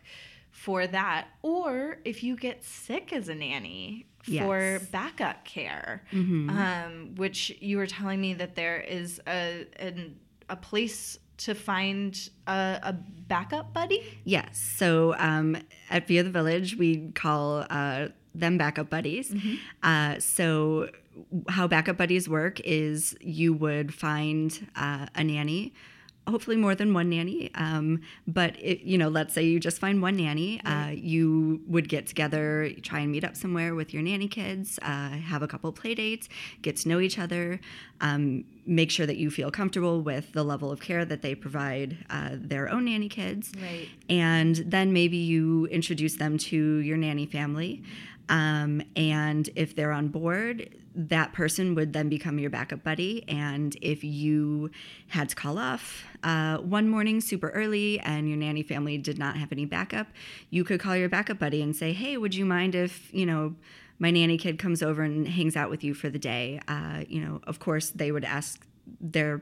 for 0.64 0.88
that. 0.88 1.28
Or 1.44 2.00
if 2.04 2.24
you 2.24 2.36
get 2.36 2.64
sick 2.64 3.14
as 3.14 3.30
a 3.30 3.36
nanny 3.36 4.08
for 4.24 4.58
Yes. 4.60 4.86
backup 4.88 5.46
care, 5.46 6.04
Mm-hmm. 6.12 6.50
um, 6.50 7.16
which 7.16 7.40
you 7.62 7.78
were 7.78 7.86
telling 7.88 8.20
me 8.20 8.34
that 8.42 8.56
there 8.56 8.80
is 8.82 9.22
a 9.28 9.68
an, 9.88 10.18
a 10.50 10.56
place 10.56 11.20
to 11.46 11.54
find 11.54 12.30
a, 12.48 12.80
a 12.82 12.94
backup 13.28 13.72
buddy. 13.72 14.02
yes 14.24 14.58
so 14.80 15.14
um, 15.20 15.56
at 15.92 16.08
via 16.08 16.24
the 16.24 16.32
village 16.40 16.76
we 16.84 16.90
call 17.24 17.64
uh, 17.70 18.08
them 18.34 18.58
backup 18.58 18.90
buddies 18.90 19.28
uh, 19.84 20.20
so 20.20 20.90
how 21.50 21.68
backup 21.68 21.96
buddies 21.98 22.28
work 22.28 22.60
is 22.62 23.16
you 23.22 23.54
would 23.54 23.94
find 23.94 24.68
uh, 24.76 25.06
a 25.14 25.24
nanny 25.24 25.74
hopefully 26.28 26.58
more 26.58 26.76
than 26.76 26.94
one 26.94 27.10
nanny 27.10 27.50
um, 27.56 28.02
but 28.28 28.56
it, 28.60 28.82
you 28.82 28.98
know 28.98 29.08
let's 29.08 29.34
say 29.34 29.44
you 29.44 29.60
just 29.60 29.80
find 29.80 30.02
one 30.02 30.18
nanny 30.18 30.62
uh, 30.66 30.90
you 30.90 31.62
would 31.68 31.88
get 31.90 32.06
together 32.06 32.70
try 32.82 33.00
and 33.00 33.12
meet 33.12 33.24
up 33.24 33.36
somewhere 33.36 33.76
with 33.76 33.94
your 33.94 34.04
nanny 34.04 34.28
kids 34.28 34.78
uh, 34.82 35.10
have 35.10 35.42
a 35.42 35.48
couple 35.48 35.72
play 35.72 35.96
dates 35.96 36.30
get 36.62 36.76
to 36.76 36.90
know 36.90 37.00
each 37.00 37.18
other 37.18 37.60
um, 38.02 38.44
make 38.68 38.92
sure 38.92 39.06
that 39.06 39.18
you 39.18 39.32
feel 39.32 39.50
comfortable 39.50 40.02
with 40.02 40.34
the 40.34 40.44
level 40.44 40.72
of 40.72 40.80
care 40.80 41.06
that 41.06 41.22
they 41.22 41.34
provide 41.34 41.98
uh, 42.10 42.32
their 42.34 42.70
own 42.70 42.86
nanny 42.86 43.10
kids. 43.10 43.52
Right. 43.62 43.88
and 44.10 44.56
then 44.58 44.94
maybe 44.94 45.18
you 45.18 45.66
introduce 45.68 46.16
them 46.18 46.38
to 46.38 46.78
your 46.78 46.98
nanny 46.98 47.26
family. 47.26 47.84
Um, 48.30 48.82
and 48.96 49.50
if 49.56 49.74
they're 49.76 49.94
on 49.94 50.10
board 50.10 50.70
that 50.98 51.32
person 51.32 51.76
would 51.76 51.94
then 51.94 52.10
become 52.10 52.40
your 52.40 52.50
backup 52.50 52.84
buddy. 52.84 53.24
And 53.28 53.78
if 53.84 54.04
you 54.04 54.72
had 55.10 55.30
to 55.30 55.36
call 55.36 55.60
off 55.60 56.04
uh, 56.24 56.58
one 56.58 56.90
morning 56.90 57.22
super 57.22 57.50
early 57.50 58.00
and 58.00 58.28
your 58.28 58.38
nanny 58.38 58.64
family 58.64 58.98
did 58.98 59.20
not 59.20 59.38
have 59.38 59.52
any 59.52 59.66
backup 59.66 60.08
you 60.50 60.64
could 60.64 60.80
call 60.80 60.96
your 60.96 61.08
backup 61.10 61.38
buddy 61.38 61.62
and 61.62 61.76
say 61.76 61.94
hey 61.94 62.18
would 62.18 62.34
you 62.34 62.46
mind 62.46 62.74
if 62.74 63.14
you 63.14 63.26
know 63.26 63.54
my 64.00 64.12
nanny 64.12 64.38
kid 64.38 64.60
comes 64.60 64.82
over 64.84 65.02
and 65.02 65.28
hangs 65.28 65.56
out 65.56 65.70
with 65.70 65.84
you 65.84 65.94
for 65.94 66.10
the 66.10 66.20
day 66.20 66.60
uh, 66.68 67.04
you 67.08 67.20
know 67.22 67.40
of 67.48 67.60
course 67.60 67.90
they 67.90 68.12
would 68.12 68.26
ask 68.26 68.66
their 69.02 69.42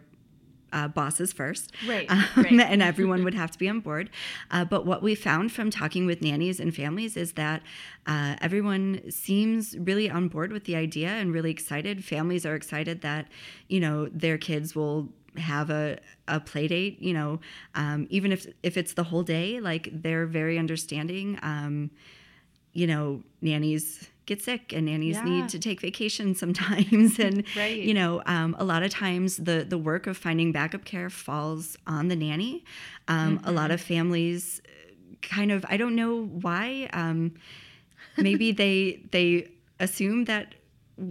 uh, 0.73 0.87
bosses 0.89 1.31
first. 1.31 1.71
Right, 1.87 2.09
Um, 2.11 2.25
right. 2.35 2.51
And 2.59 2.81
everyone 2.81 3.23
would 3.23 3.33
have 3.33 3.49
to 3.51 3.57
be 3.57 3.69
on 3.69 3.79
board. 3.79 4.09
Uh, 4.51 4.65
but 4.65 4.85
what 4.85 5.01
we 5.01 5.15
found 5.15 5.51
from 5.51 5.71
talking 5.71 6.05
with 6.05 6.21
nannies 6.21 6.59
and 6.59 6.75
families 6.75 7.15
is 7.15 7.33
that 7.33 7.61
uh, 8.05 8.35
everyone 8.41 9.01
seems 9.09 9.75
really 9.79 10.09
on 10.09 10.27
board 10.27 10.51
with 10.51 10.65
the 10.65 10.75
idea 10.75 11.07
and 11.07 11.33
really 11.33 11.51
excited. 11.51 12.03
Families 12.03 12.45
are 12.45 12.55
excited 12.55 13.01
that, 13.01 13.27
you 13.69 13.79
know, 13.79 14.07
their 14.09 14.37
kids 14.37 14.75
will 14.75 15.09
have 15.37 15.69
a, 15.69 15.97
a 16.27 16.39
play 16.39 16.67
date, 16.67 17.01
you 17.01 17.13
know, 17.13 17.39
um, 17.75 18.07
even 18.09 18.31
if, 18.31 18.45
if 18.63 18.77
it's 18.77 18.93
the 18.93 19.03
whole 19.03 19.23
day, 19.23 19.59
like 19.59 19.89
they're 19.93 20.25
very 20.25 20.57
understanding. 20.57 21.39
Um, 21.41 21.91
you 22.73 22.87
know, 22.87 23.23
nannies 23.41 24.09
get 24.25 24.41
sick 24.41 24.73
and 24.73 24.85
nannies 24.87 25.17
Yeah. 25.17 25.23
need 25.31 25.49
to 25.49 25.59
take 25.59 25.79
vacation 25.81 26.33
sometimes 26.43 27.19
and 27.27 27.43
Right. 27.55 27.77
you 27.83 27.93
know 27.93 28.21
um, 28.25 28.55
a 28.59 28.63
lot 28.63 28.81
of 28.83 28.89
times 28.91 29.37
the 29.37 29.65
the 29.67 29.77
work 29.77 30.07
of 30.07 30.17
finding 30.17 30.51
backup 30.51 30.83
care 30.85 31.09
falls 31.09 31.77
on 31.87 32.07
the 32.07 32.15
nanny 32.15 32.63
um, 33.07 33.39
a 33.43 33.51
lot 33.51 33.69
of 33.71 33.79
families 33.81 34.61
uh, 34.65 35.15
kind 35.21 35.51
of 35.51 35.65
i 35.69 35.77
don't 35.77 35.95
know 35.95 36.25
why 36.25 36.89
um, 36.93 37.33
maybe 38.17 38.51
they 38.51 39.01
they 39.11 39.49
assume 39.79 40.25
that 40.25 40.55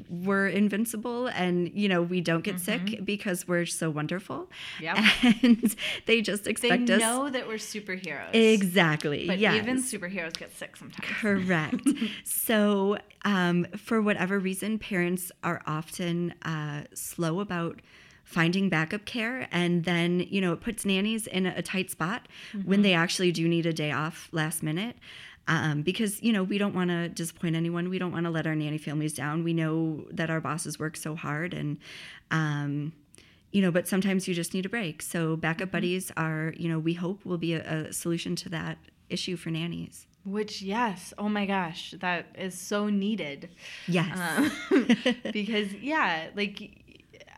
we're 0.08 0.48
invincible 0.48 1.26
and 1.26 1.70
you 1.74 1.88
know 1.88 2.00
we 2.00 2.20
don't 2.20 2.42
get 2.42 2.58
sick 2.58 3.00
because 3.04 3.46
we're 3.46 3.66
so 3.66 3.90
wonderful 3.90 4.48
Yep. 4.80 4.96
and 5.42 5.74
they 6.06 6.22
just 6.22 6.44
They 6.44 6.50
expect 6.52 6.88
us 6.88 7.00
know 7.00 7.28
that 7.28 7.46
we're 7.46 7.56
superheroes. 7.56 8.32
exactly 8.32 9.26
But 9.26 9.38
yes. 9.38 9.54
even 9.56 9.82
superheroes 9.82 10.36
get 10.38 10.56
sick 10.56 10.76
sometimes. 10.76 11.06
Correct. 11.20 11.86
so, 12.24 12.96
um, 13.24 13.66
for 13.76 14.00
whatever 14.00 14.38
reason, 14.38 14.78
parents 14.78 15.30
are 15.42 15.62
often 15.66 16.32
uh, 16.42 16.84
slow 16.94 17.40
about 17.40 17.80
finding 18.24 18.68
backup 18.70 19.04
care. 19.04 19.48
And 19.52 19.84
then, 19.84 20.20
you 20.20 20.40
know, 20.40 20.52
it 20.54 20.60
puts 20.62 20.84
nannies 20.84 21.26
in 21.26 21.44
a 21.46 21.60
tight 21.62 21.90
spot 21.90 22.26
when 22.64 22.82
they 22.82 22.94
actually 22.94 23.32
do 23.32 23.46
need 23.48 23.66
a 23.66 23.72
day 23.72 23.92
off 23.92 24.28
last 24.32 24.62
minute. 24.62 24.96
Um, 25.46 25.82
because, 25.82 26.22
you 26.22 26.32
know, 26.32 26.42
we 26.42 26.56
don't 26.56 26.74
want 26.74 26.90
to 26.90 27.08
disappoint 27.08 27.54
anyone. 27.54 27.90
We 27.90 27.98
don't 27.98 28.12
want 28.12 28.24
to 28.24 28.30
let 28.30 28.46
our 28.46 28.54
nanny 28.54 28.78
families 28.78 29.12
down. 29.12 29.44
We 29.44 29.52
know 29.52 30.06
that 30.10 30.30
our 30.30 30.40
bosses 30.40 30.78
work 30.78 30.96
so 30.96 31.14
hard 31.14 31.52
and, 31.52 31.78
um, 32.30 32.92
you 33.52 33.62
know, 33.62 33.70
but 33.70 33.86
sometimes 33.86 34.26
you 34.26 34.34
just 34.34 34.52
need 34.54 34.66
a 34.66 34.68
break. 34.68 35.00
So 35.02 35.36
backup 35.36 35.70
buddies 35.70 36.10
are, 36.16 36.54
you 36.56 36.68
know, 36.68 36.78
we 36.78 36.94
hope 36.94 37.24
will 37.24 37.38
be 37.38 37.54
a, 37.54 37.88
a 37.88 37.92
solution 37.92 38.34
to 38.36 38.48
that 38.48 38.78
issue 39.08 39.36
for 39.36 39.50
nannies. 39.50 40.06
Which, 40.24 40.62
yes, 40.62 41.12
oh 41.18 41.28
my 41.28 41.44
gosh, 41.44 41.94
that 42.00 42.26
is 42.36 42.58
so 42.58 42.88
needed. 42.88 43.50
Yes. 43.86 44.18
Um, 44.18 44.88
because, 45.32 45.72
yeah, 45.74 46.28
like 46.34 46.70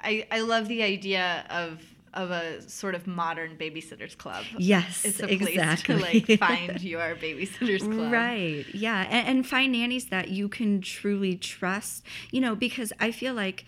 I, 0.02 0.26
I 0.30 0.40
love 0.40 0.68
the 0.68 0.84
idea 0.84 1.44
of 1.50 1.82
of 2.16 2.30
a 2.30 2.68
sort 2.68 2.94
of 2.94 3.06
modern 3.06 3.56
babysitters 3.56 4.16
club. 4.16 4.44
Yes, 4.58 5.04
It's 5.04 5.20
a 5.20 5.26
place 5.26 5.48
exactly. 5.48 5.94
to 5.96 6.00
like 6.00 6.38
find 6.40 6.82
your 6.82 7.14
babysitters 7.14 7.80
club. 7.80 8.12
Right. 8.12 8.64
Yeah. 8.74 9.06
And, 9.08 9.28
and 9.28 9.46
find 9.46 9.72
nannies 9.72 10.06
that 10.06 10.28
you 10.28 10.48
can 10.48 10.80
truly 10.80 11.36
trust, 11.36 12.04
you 12.32 12.40
know, 12.40 12.54
because 12.56 12.92
I 12.98 13.12
feel 13.12 13.34
like 13.34 13.64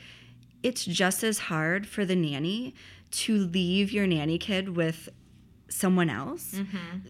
it's 0.62 0.84
just 0.84 1.22
as 1.22 1.38
hard 1.38 1.86
for 1.86 2.04
the 2.04 2.16
nanny 2.16 2.74
to 3.10 3.36
leave 3.36 3.92
your 3.92 4.06
nanny 4.06 4.38
kid 4.38 4.76
with 4.76 5.08
someone 5.68 6.10
else 6.10 6.58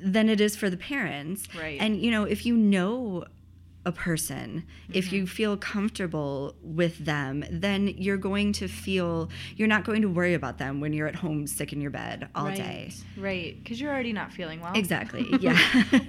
than 0.03 0.29
it 0.29 0.40
is 0.40 0.57
for 0.57 0.68
the 0.68 0.77
parents. 0.77 1.46
Mm-hmm. 1.46 1.59
Right. 1.59 1.81
And, 1.81 2.03
you 2.03 2.11
know, 2.11 2.24
if 2.24 2.44
you 2.44 2.57
know 2.57 3.24
a 3.88 3.92
person, 3.92 4.64
if 4.92 5.07
Mm-hmm. 5.07 5.14
you 5.16 5.27
feel 5.27 5.57
comfortable 5.57 6.55
with 6.62 6.98
them, 7.05 7.44
then 7.51 7.88
you're 7.96 8.16
going 8.31 8.53
to 8.53 8.68
feel, 8.68 9.31
you're 9.57 9.68
not 9.68 9.85
going 9.85 10.03
to 10.03 10.09
worry 10.09 10.35
about 10.35 10.59
them 10.59 10.81
when 10.81 10.92
you're 10.92 11.09
at 11.09 11.14
home 11.16 11.46
sick 11.46 11.72
in 11.72 11.81
your 11.81 11.90
bed 11.90 12.29
all 12.35 12.46
right, 12.46 12.57
day. 12.57 12.92
Right. 13.16 13.57
Because 13.62 13.81
you're 13.81 13.90
already 13.92 14.12
not 14.12 14.33
feeling 14.33 14.61
well. 14.61 14.72
Exactly. 14.74 15.27
Yeah. 15.40 15.59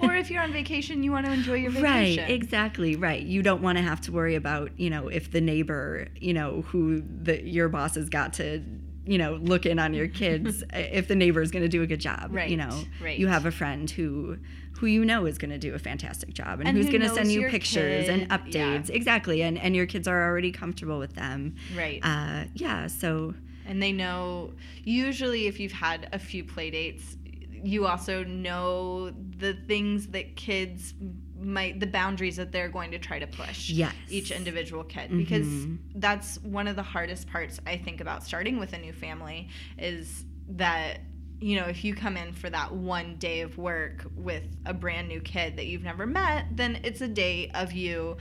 or 0.02 0.14
if 0.14 0.30
you're 0.30 0.42
on 0.42 0.52
vacation, 0.52 1.02
you 1.02 1.12
want 1.12 1.24
to 1.26 1.32
enjoy 1.32 1.54
your 1.54 1.70
vacation. 1.70 2.24
Right, 2.24 2.30
exactly, 2.30 2.96
right. 2.96 3.22
You 3.22 3.42
don't 3.42 3.62
want 3.62 3.78
to 3.78 3.82
have 3.82 4.00
to 4.02 4.12
worry 4.12 4.34
about, 4.34 4.78
you 4.78 4.90
know, 4.90 5.08
if 5.08 5.30
the 5.30 5.40
neighbor, 5.40 6.08
you 6.20 6.34
know, 6.34 6.62
who 6.68 7.00
the 7.22 7.42
your 7.42 7.68
boss 7.68 7.94
has 7.94 8.08
got 8.08 8.34
to, 8.34 8.62
you 9.06 9.18
know, 9.18 9.34
look 9.42 9.66
in 9.66 9.78
on 9.78 9.94
your 9.94 10.08
kids, 10.08 10.62
if 10.74 11.08
the 11.08 11.14
neighbor 11.16 11.40
is 11.42 11.50
going 11.50 11.62
to 11.62 11.68
do 11.68 11.82
a 11.82 11.86
good 11.86 12.00
job, 12.00 12.28
Right, 12.32 12.50
you 12.50 12.56
know. 12.56 12.82
right. 13.02 13.18
You 13.18 13.28
have 13.28 13.46
a 13.46 13.50
friend 13.50 13.90
who 13.90 14.36
who 14.78 14.86
you 14.86 15.04
know 15.04 15.26
is 15.26 15.36
going 15.36 15.50
to 15.50 15.58
do 15.58 15.74
a 15.74 15.78
fantastic 15.78 16.32
job 16.32 16.60
and, 16.60 16.68
And 16.68 16.76
who's 16.76 16.86
who 16.86 16.92
going 16.92 17.02
to 17.08 17.14
send 17.14 17.30
you 17.30 17.48
pictures 17.50 18.08
and 18.08 18.28
updates. 18.30 18.54
yeah. 18.88 18.94
Exactly. 18.94 19.42
And 19.42 19.58
and 19.58 19.74
your 19.76 19.86
kids 19.86 20.06
are 20.08 20.22
already 20.24 20.52
comfortable 20.52 20.98
with 20.98 21.14
them. 21.14 21.54
Right. 21.76 22.00
Uh 22.02 22.44
yeah, 22.54 22.86
so 22.86 23.34
and 23.66 23.82
they 23.82 23.92
know 23.92 24.52
usually 24.84 25.46
if 25.46 25.60
you've 25.60 25.72
had 25.72 26.08
a 26.12 26.18
few 26.18 26.44
play 26.44 26.70
dates 26.70 27.16
you 27.62 27.86
also 27.86 28.24
know 28.24 29.10
the 29.38 29.52
things 29.68 30.06
that 30.08 30.34
kids 30.34 30.94
might 31.40 31.80
the 31.80 31.86
boundaries 31.86 32.36
that 32.36 32.52
they're 32.52 32.68
going 32.68 32.90
to 32.90 32.98
try 32.98 33.18
to 33.18 33.26
push 33.26 33.70
Yes. 33.70 33.94
each 34.08 34.30
individual 34.30 34.84
kid 34.84 35.10
because 35.16 35.46
that's 35.94 36.38
one 36.42 36.68
of 36.68 36.76
the 36.76 36.82
hardest 36.82 37.28
parts 37.28 37.58
i 37.66 37.76
think 37.76 38.00
about 38.00 38.22
starting 38.24 38.58
with 38.58 38.72
a 38.72 38.78
new 38.78 38.92
family 38.92 39.48
is 39.78 40.24
that 40.48 41.00
you 41.40 41.56
know 41.58 41.64
if 41.66 41.84
you 41.84 41.94
come 41.94 42.16
in 42.16 42.32
for 42.32 42.50
that 42.50 42.72
one 42.74 43.16
day 43.16 43.40
of 43.40 43.56
work 43.56 44.04
with 44.16 44.44
a 44.66 44.74
brand 44.74 45.08
new 45.08 45.20
kid 45.20 45.56
that 45.56 45.66
you've 45.66 45.82
never 45.84 46.06
met 46.06 46.44
then 46.52 46.78
it's 46.84 47.00
a 47.00 47.08
day 47.08 47.50
of 47.54 47.72
you 47.72 48.16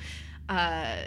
uh, 0.48 1.04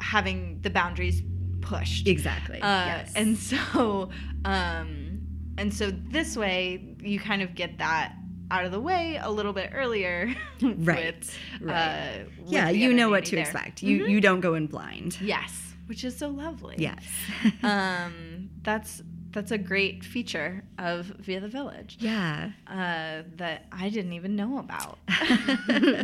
having 0.00 0.60
the 0.62 0.70
boundaries 0.70 1.22
pushed 1.60 2.06
exactly. 2.06 2.60
uh, 2.62 2.86
yes. 2.86 3.12
And 3.16 3.36
so, 3.36 4.10
um, 4.44 5.20
and 5.58 5.72
so 5.74 5.90
this 5.90 6.36
way 6.36 6.94
you 7.00 7.18
kind 7.18 7.42
of 7.42 7.54
get 7.54 7.78
that 7.78 8.14
out 8.50 8.64
of 8.64 8.72
the 8.72 8.80
way 8.80 9.18
a 9.20 9.30
little 9.30 9.52
bit 9.52 9.70
earlier. 9.74 10.34
Right, 10.60 11.14
With, 11.18 11.38
right. 11.60 12.20
Uh, 12.20 12.30
yeah, 12.46 12.70
you 12.70 12.92
know 12.92 13.10
what 13.10 13.24
to 13.26 13.36
there. 13.36 13.44
Mm-hmm. 13.44 13.56
expect. 13.56 13.82
You 13.82 14.06
you 14.06 14.20
don't 14.20 14.40
go 14.40 14.54
in 14.54 14.66
blind. 14.66 15.18
Yes, 15.20 15.74
which 15.86 16.04
is 16.04 16.16
so 16.16 16.28
lovely. 16.28 16.76
Yes. 16.78 17.04
um, 17.62 18.50
that's 18.62 19.02
that's 19.30 19.50
a 19.50 19.58
great 19.58 20.02
feature 20.02 20.64
of 20.78 21.06
Via 21.06 21.40
the 21.40 21.48
Village 21.48 21.98
yeah. 22.00 22.52
uh, 22.66 23.22
that 23.36 23.66
I 23.70 23.90
didn't 23.90 24.14
even 24.14 24.34
know 24.34 24.58
about. 24.58 24.98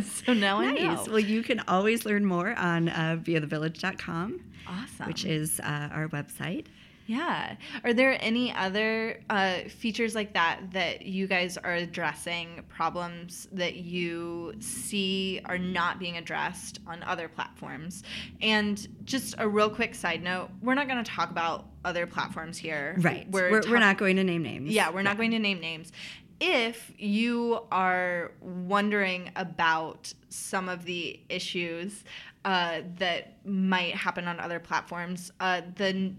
so 0.03 0.33
now 0.33 0.59
I 0.59 0.73
know. 0.73 1.03
Well, 1.07 1.19
you 1.19 1.41
can 1.41 1.59
always 1.67 2.05
learn 2.05 2.25
more 2.25 2.53
on 2.53 2.89
uh, 2.89 3.17
viathevillage.com, 3.19 4.39
awesome. 4.67 5.07
which 5.07 5.25
is 5.25 5.59
uh, 5.61 5.89
our 5.91 6.09
website. 6.09 6.67
Yeah. 7.05 7.55
Are 7.83 7.93
there 7.93 8.17
any 8.21 8.53
other 8.53 9.19
uh, 9.29 9.59
features 9.69 10.15
like 10.15 10.33
that 10.33 10.61
that 10.71 11.03
you 11.05 11.27
guys 11.27 11.57
are 11.57 11.73
addressing, 11.73 12.63
problems 12.69 13.47
that 13.51 13.75
you 13.75 14.53
see 14.59 15.41
are 15.45 15.57
not 15.57 15.99
being 15.99 16.17
addressed 16.17 16.79
on 16.87 17.03
other 17.03 17.27
platforms? 17.27 18.03
And 18.41 18.87
just 19.05 19.35
a 19.37 19.47
real 19.47 19.69
quick 19.69 19.95
side 19.95 20.23
note 20.23 20.49
we're 20.61 20.75
not 20.75 20.87
going 20.87 21.03
to 21.03 21.09
talk 21.11 21.29
about 21.29 21.67
other 21.85 22.07
platforms 22.07 22.57
here. 22.57 22.95
Right. 22.99 23.29
We're, 23.29 23.51
we're, 23.51 23.61
talk- 23.61 23.79
not 23.79 23.97
going 23.97 24.15
to 24.15 24.23
name 24.23 24.43
names. 24.43 24.71
yeah, 24.71 24.89
we're 24.89 25.01
not 25.01 25.17
going 25.17 25.31
to 25.31 25.39
name 25.39 25.59
names. 25.59 25.91
If 26.39 26.91
you 26.97 27.61
are 27.71 28.31
wondering 28.41 29.31
about 29.35 30.13
some 30.29 30.67
of 30.67 30.83
the 30.83 31.19
issues 31.29 32.03
uh, 32.43 32.81
that 32.97 33.45
might 33.45 33.95
happen 33.95 34.27
on 34.27 34.39
other 34.39 34.59
platforms, 34.59 35.31
uh, 35.39 35.61
the 35.75 36.13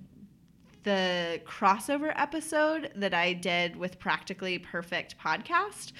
the 0.85 1.41
crossover 1.47 2.13
episode 2.15 2.93
that 2.95 3.13
I 3.13 3.33
did 3.33 3.77
with 3.77 3.99
Practically 3.99 4.59
Perfect 4.59 5.17
podcast, 5.19 5.93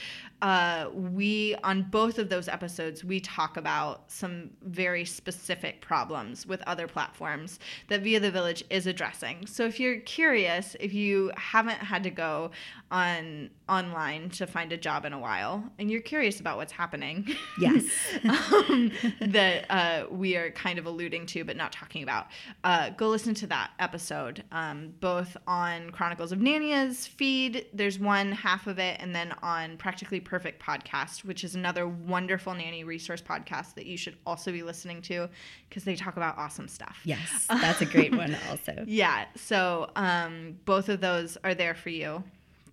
uh, 0.45 0.91
we 0.93 1.57
on 1.65 1.83
both 1.91 2.19
of 2.19 2.29
those 2.29 2.49
episodes 2.49 3.03
we 3.03 3.19
talk 3.19 3.57
about 3.57 4.03
some 4.13 4.51
very 4.63 5.03
specific 5.03 5.81
problems 5.81 6.47
with 6.47 6.61
other 6.67 6.87
platforms 6.87 7.59
that 7.89 8.03
Via 8.03 8.21
the 8.21 8.31
Village 8.31 8.63
is 8.69 8.87
addressing. 8.87 9.47
So 9.47 9.65
if 9.65 9.81
you're 9.81 10.01
curious, 10.01 10.77
if 10.81 10.93
you 10.93 11.33
haven't 11.39 11.79
had 11.79 12.03
to 12.03 12.11
go 12.11 12.51
on 12.91 13.49
online 13.71 14.29
to 14.29 14.47
find 14.47 14.71
a 14.71 14.77
job 14.77 15.07
in 15.07 15.15
a 15.15 15.19
while, 15.19 15.65
and 15.79 15.91
you're 15.91 16.03
curious 16.03 16.39
about 16.41 16.59
what's 16.59 16.73
happening, 16.73 17.27
Yes. 17.59 17.85
um, 18.29 18.93
that 19.23 19.65
uh, 19.71 20.05
we 20.11 20.37
are 20.37 20.51
kind 20.51 20.79
of 20.79 20.85
alluding 20.85 21.25
to 21.27 21.43
but 21.45 21.57
not 21.57 21.73
talking 21.73 22.03
about, 22.03 22.27
uh, 22.65 22.91
go 22.91 23.09
listen 23.09 23.33
to 23.37 23.47
that 23.47 23.71
episode, 23.79 24.45
um, 24.53 24.93
both 25.01 25.39
on 25.47 25.89
Chronicles 25.91 26.33
of 26.33 26.41
Nannia's 26.41 27.07
feed. 27.07 27.65
There's 27.73 27.99
one 27.99 28.31
half 28.31 28.67
of 28.67 28.79
it, 28.79 28.99
and 29.01 29.15
then 29.17 29.33
on 29.43 29.79
Practically 29.79 30.21
Perfect 30.21 30.34
podcast, 30.41 31.25
which 31.25 31.45
is 31.45 31.55
another 31.55 31.87
wonderful 31.87 32.55
nanny 32.55 32.85
resource 32.85 33.23
podcast 33.23 33.75
that 33.75 33.87
you 33.87 33.97
should 33.97 34.17
also 34.27 34.53
be 34.53 34.63
listening 34.63 35.03
to 35.03 35.29
because 35.69 35.85
they 35.85 35.97
talk 35.97 36.17
about 36.17 36.37
awesome 36.39 36.69
stuff. 36.69 37.01
yes. 37.05 37.47
That's 37.49 37.81
a 37.81 37.87
great 37.87 38.15
one, 38.15 38.37
also. 38.51 38.85
Yeah. 38.87 39.27
So 39.37 39.91
um, 39.97 40.59
both 40.65 40.89
of 40.89 41.01
those 41.01 41.37
are 41.45 41.55
there 41.55 41.75
for 41.75 41.91
you 41.91 42.25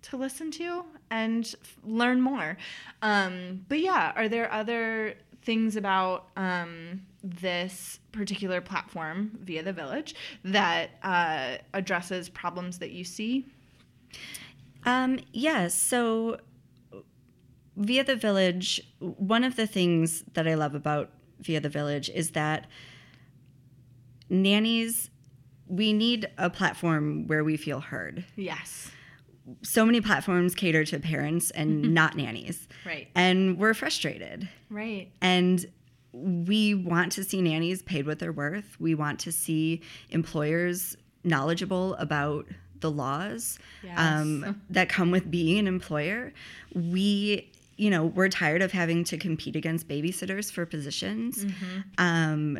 to 0.02 0.16
listen 0.16 0.50
to 0.52 0.84
and 1.10 1.44
f- 1.62 1.76
learn 1.84 2.20
more. 2.20 2.56
Um, 3.02 3.64
but 3.68 3.78
yeah, 3.80 4.12
are 4.16 4.28
there 4.28 4.52
other 4.52 5.14
things 5.42 5.76
about 5.76 6.28
um, 6.36 7.02
this 7.22 8.00
particular 8.12 8.60
platform 8.60 9.30
via 9.42 9.62
the 9.62 9.72
village 9.72 10.14
that 10.44 10.90
uh, 11.02 11.56
addresses 11.74 12.28
problems 12.28 12.78
that 12.78 12.90
you 12.90 13.04
see? 13.04 13.46
Um, 14.84 15.18
yes. 15.32 15.74
So, 15.74 16.38
Via 17.76 18.04
the 18.04 18.16
Village, 18.16 18.80
one 18.98 19.44
of 19.44 19.56
the 19.56 19.66
things 19.66 20.24
that 20.34 20.46
I 20.46 20.54
love 20.54 20.74
about 20.74 21.10
Via 21.40 21.60
the 21.60 21.68
Village 21.68 22.10
is 22.10 22.32
that 22.32 22.66
nannies, 24.28 25.10
we 25.66 25.92
need 25.92 26.28
a 26.38 26.50
platform 26.50 27.26
where 27.26 27.44
we 27.44 27.56
feel 27.56 27.80
heard. 27.80 28.24
Yes. 28.36 28.90
So 29.62 29.84
many 29.84 30.00
platforms 30.00 30.54
cater 30.54 30.84
to 30.84 31.00
parents 31.00 31.50
and 31.50 31.94
not 31.94 32.16
nannies. 32.16 32.68
Right. 32.86 33.08
And 33.14 33.58
we're 33.58 33.74
frustrated. 33.74 34.48
Right. 34.70 35.10
And 35.20 35.64
we 36.12 36.74
want 36.74 37.12
to 37.12 37.24
see 37.24 37.40
nannies 37.40 37.82
paid 37.82 38.06
what 38.06 38.18
they're 38.18 38.32
worth. 38.32 38.78
We 38.78 38.94
want 38.94 39.18
to 39.20 39.32
see 39.32 39.82
employers 40.10 40.96
knowledgeable 41.24 41.94
about 41.94 42.46
the 42.80 42.90
laws 42.90 43.58
um, 43.96 44.60
that 44.70 44.88
come 44.88 45.10
with 45.10 45.30
being 45.30 45.58
an 45.58 45.66
employer. 45.66 46.32
We, 46.74 47.51
you 47.76 47.90
know, 47.90 48.04
we're 48.06 48.28
tired 48.28 48.62
of 48.62 48.72
having 48.72 49.04
to 49.04 49.16
compete 49.16 49.56
against 49.56 49.88
babysitters 49.88 50.50
for 50.52 50.66
positions. 50.66 51.44
Um, 51.98 52.58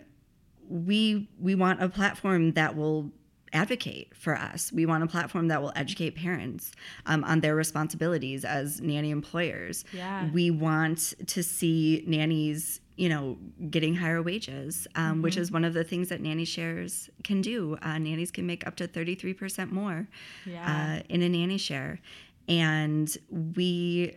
we 0.69 1.29
we 1.41 1.55
want 1.55 1.83
a 1.83 1.89
platform 1.89 2.53
that 2.53 2.77
will 2.77 3.11
advocate 3.53 4.17
for 4.17 4.35
us. 4.35 4.73
We 4.73 4.87
want 4.87 5.05
a 5.05 5.07
platform 5.07 5.49
that 5.49 5.61
will 5.61 5.73
educate 5.77 6.17
parents 6.17 6.73
um, 7.05 7.23
on 7.25 7.41
their 7.41 7.55
responsibilities 7.55 8.47
as 8.47 8.81
nanny 8.81 9.11
employers. 9.11 9.85
Yeah. 9.93 10.31
We 10.31 10.51
want 10.51 11.13
to 11.27 11.43
see 11.43 12.03
nannies, 12.07 12.81
you 12.97 13.11
know, 13.11 13.37
getting 13.69 13.95
higher 13.95 14.23
wages, 14.23 14.87
um, 14.95 15.21
which 15.21 15.37
is 15.37 15.53
one 15.53 15.65
of 15.67 15.75
the 15.75 15.85
things 15.85 16.09
that 16.09 16.23
nanny 16.23 16.47
shares 16.47 17.11
can 17.25 17.43
do. 17.43 17.77
Uh, 17.83 17.99
nannies 17.99 18.31
can 18.31 18.47
make 18.47 18.67
up 18.67 18.77
to 18.77 18.89
33% 18.89 19.71
more 19.71 20.09
Yeah. 20.47 21.01
uh, 21.01 21.03
in 21.11 21.21
a 21.21 21.29
nanny 21.29 21.59
share. 21.59 22.01
And 22.49 23.15
we 23.31 24.17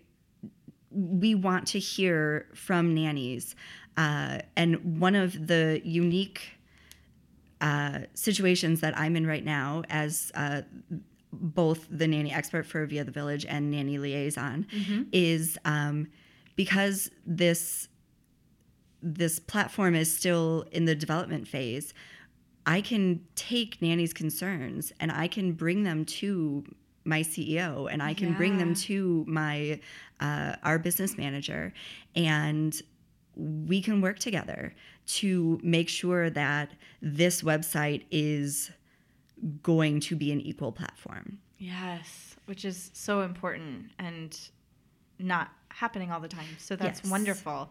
we 0.95 1.36
want 1.36 1.67
to 1.67 1.79
hear 1.79 2.47
from 2.55 2.95
nannies. 2.95 3.55
Uh, 3.97 4.39
and 4.55 4.99
one 4.99 5.15
of 5.15 5.47
the 5.47 5.81
unique 5.84 6.51
uh, 7.62 7.99
situations 8.13 8.81
that 8.81 8.97
I'm 8.97 9.15
in 9.15 9.27
right 9.27 9.43
now 9.43 9.84
as 9.89 10.31
uh, 10.36 10.62
both 11.31 11.88
the 11.89 12.08
nanny 12.08 12.31
expert 12.31 12.65
for 12.65 12.86
Via 12.86 13.03
the 13.03 13.12
Village 13.12 13.45
and 13.45 13.71
nanny 13.71 13.97
liaison 13.97 14.67
is 15.12 15.58
um, 15.65 16.08
because 16.55 17.12
this 17.25 17.88
this 19.01 19.38
platform 19.39 19.93
is 19.93 20.12
still 20.12 20.65
in 20.71 20.86
the 20.86 20.95
development 20.95 21.47
phase. 21.47 21.93
I 22.65 22.81
can 22.81 23.21
take 23.36 23.79
nanny's 23.81 24.13
concerns 24.13 24.91
and 24.99 25.12
I 25.12 25.27
can 25.27 25.53
bring 25.53 25.84
them 25.84 26.05
to 26.05 26.63
my 27.05 27.21
CEO 27.21 27.87
and 27.91 28.01
I 28.01 28.13
can 28.13 28.33
bring 28.33 28.57
them 28.57 28.73
to 28.75 29.23
my 29.27 29.79
uh, 30.19 30.55
our 30.63 30.79
business 30.79 31.17
manager 31.17 31.73
and 32.15 32.81
we 33.35 33.81
can 33.81 34.01
work 34.01 34.19
together 34.19 34.73
to 35.05 35.59
make 35.61 35.89
sure 35.89 36.29
that 36.29 36.71
this 37.01 37.41
website 37.41 38.05
is 38.09 38.71
going 39.61 39.99
to 39.99 40.15
be 40.15 40.31
an 40.31 40.41
equal 40.41 40.71
platform. 40.71 41.37
Yes, 41.59 42.35
which 42.45 42.65
is 42.65 42.91
so 42.93 43.21
important 43.21 43.91
and 43.99 44.37
not 45.19 45.49
happening 45.69 46.12
all 46.12 46.19
the 46.19 46.28
time. 46.28 46.47
So 46.58 46.75
that's 46.75 47.01
Yes. 47.04 47.12
wonderful. 47.12 47.69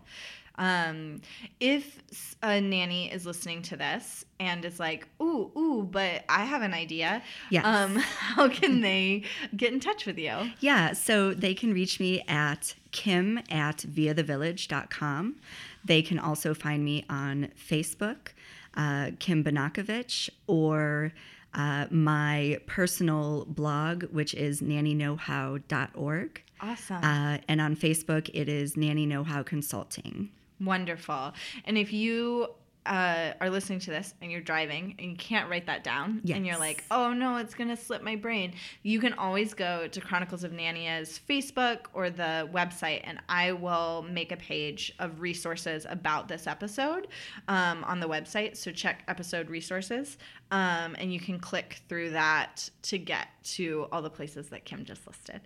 Um, 0.57 1.21
if 1.59 1.99
a 2.41 2.61
nanny 2.61 3.11
is 3.11 3.27
listening 3.27 3.63
to 3.63 3.77
this 3.77 4.25
and 4.39 4.65
is 4.65 4.79
like, 4.79 5.09
"Ooh, 5.21 5.51
ooh," 5.59 5.89
but 5.91 6.25
I 6.29 6.45
have 6.45 6.63
an 6.63 6.73
idea. 6.73 7.23
Yes. 7.51 7.65
Um, 7.65 7.97
how 8.19 8.49
can 8.49 8.81
they 8.89 9.25
get 9.57 9.73
in 9.73 9.81
touch 9.81 10.07
with 10.07 10.17
you? 10.17 10.53
Yeah, 10.61 10.93
so 10.93 11.35
they 11.35 11.55
can 11.55 11.73
reach 11.75 11.99
me 11.99 12.23
at 12.29 12.75
kim 12.93 13.39
at 13.51 13.79
viathevillage.com. 13.79 15.37
They 15.85 16.03
can 16.03 16.21
also 16.21 16.55
find 16.55 16.85
me 16.85 17.05
on 17.11 17.49
Facebook, 17.59 18.29
uh, 18.77 19.11
Kim 19.19 19.43
Bonakovich, 19.43 20.31
or 20.47 21.13
uh, 21.53 21.87
my 21.91 22.59
personal 22.67 23.45
blog, 23.47 24.05
which 24.05 24.35
is 24.35 24.61
nannyknowhow.org. 24.63 26.43
Awesome. 26.61 27.03
Uh, 27.05 27.39
and 27.49 27.61
on 27.61 27.77
Facebook, 27.77 28.31
it 28.33 28.49
is 28.49 28.77
Nanny 28.77 29.07
Know 29.07 29.25
How 29.25 29.43
Consulting. 29.43 30.31
Wonderful. 30.61 31.35
And 31.65 31.77
if 31.77 31.93
you 31.93 32.49
uh, 32.87 33.33
are 33.41 33.49
listening 33.49 33.79
to 33.81 33.91
this 33.91 34.15
and 34.21 34.31
you're 34.31 34.41
driving 34.41 34.95
and 34.99 35.11
you 35.11 35.17
can't 35.17 35.49
write 35.49 35.67
that 35.67 35.83
down 35.83 36.21
and 36.35 36.47
you're 36.47 36.59
like, 36.59 36.85
oh 36.91 37.13
no, 37.13 37.37
it's 37.39 37.55
going 37.55 37.69
to 37.69 37.77
slip 37.77 38.03
my 38.03 38.15
brain, 38.15 38.53
you 38.83 39.01
can 39.01 39.15
always 39.15 39.55
go 39.55 39.89
to 39.89 40.01
Chronicles 40.01 40.45
of 40.45 40.53
Nannia's 40.53 41.19
Facebook 41.29 41.87
or 41.95 42.11
the 42.11 42.49
website 42.53 43.01
and 43.05 43.19
I 43.29 43.53
will 43.53 44.05
make 44.11 44.33
a 44.33 44.37
page 44.37 44.93
of 44.99 45.21
resources 45.21 45.87
about 45.89 46.29
this 46.29 46.47
episode 46.47 47.09
um, 47.49 47.85
on 47.85 48.01
the 48.01 48.09
website. 48.09 48.57
So 48.57 48.71
check 48.71 49.03
episode 49.09 49.49
resources 49.49 50.19
um, 50.51 50.95
and 50.99 51.13
you 51.13 51.19
can 51.19 51.39
click 51.39 51.83
through 51.89 52.11
that 52.11 52.69
to 52.83 52.99
get 52.99 53.29
to 53.45 53.87
all 53.91 54.03
the 54.03 54.11
places 54.11 54.49
that 54.51 54.65
Kim 54.65 54.85
just 54.85 55.07
listed. 55.07 55.41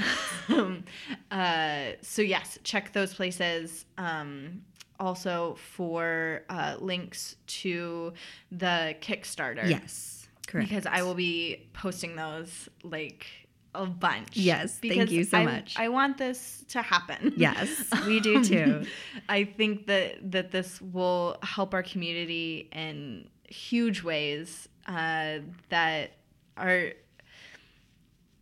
um, 0.48 0.84
uh, 1.30 1.92
so 2.02 2.22
yes, 2.22 2.58
check 2.62 2.92
those 2.92 3.14
places. 3.14 3.86
Um, 3.98 4.62
also 5.00 5.56
for 5.74 6.42
uh, 6.48 6.76
links 6.78 7.36
to 7.46 8.12
the 8.50 8.94
Kickstarter. 9.00 9.68
Yes, 9.68 10.28
correct. 10.46 10.68
Because 10.68 10.86
I 10.86 11.02
will 11.02 11.14
be 11.14 11.68
posting 11.72 12.16
those 12.16 12.68
like 12.82 13.26
a 13.74 13.86
bunch. 13.86 14.36
Yes, 14.36 14.78
thank 14.78 15.10
you 15.10 15.24
so 15.24 15.38
I- 15.38 15.44
much. 15.44 15.74
I 15.78 15.88
want 15.88 16.18
this 16.18 16.64
to 16.68 16.82
happen. 16.82 17.32
Yes, 17.36 17.88
we 18.06 18.20
do 18.20 18.44
too. 18.52 18.84
I 19.28 19.44
think 19.44 19.86
that 19.86 20.30
that 20.32 20.50
this 20.50 20.80
will 20.80 21.38
help 21.42 21.74
our 21.74 21.82
community 21.82 22.68
in 22.72 23.28
huge 23.48 24.02
ways 24.02 24.68
uh, 24.86 25.38
that 25.70 26.12
are 26.56 26.92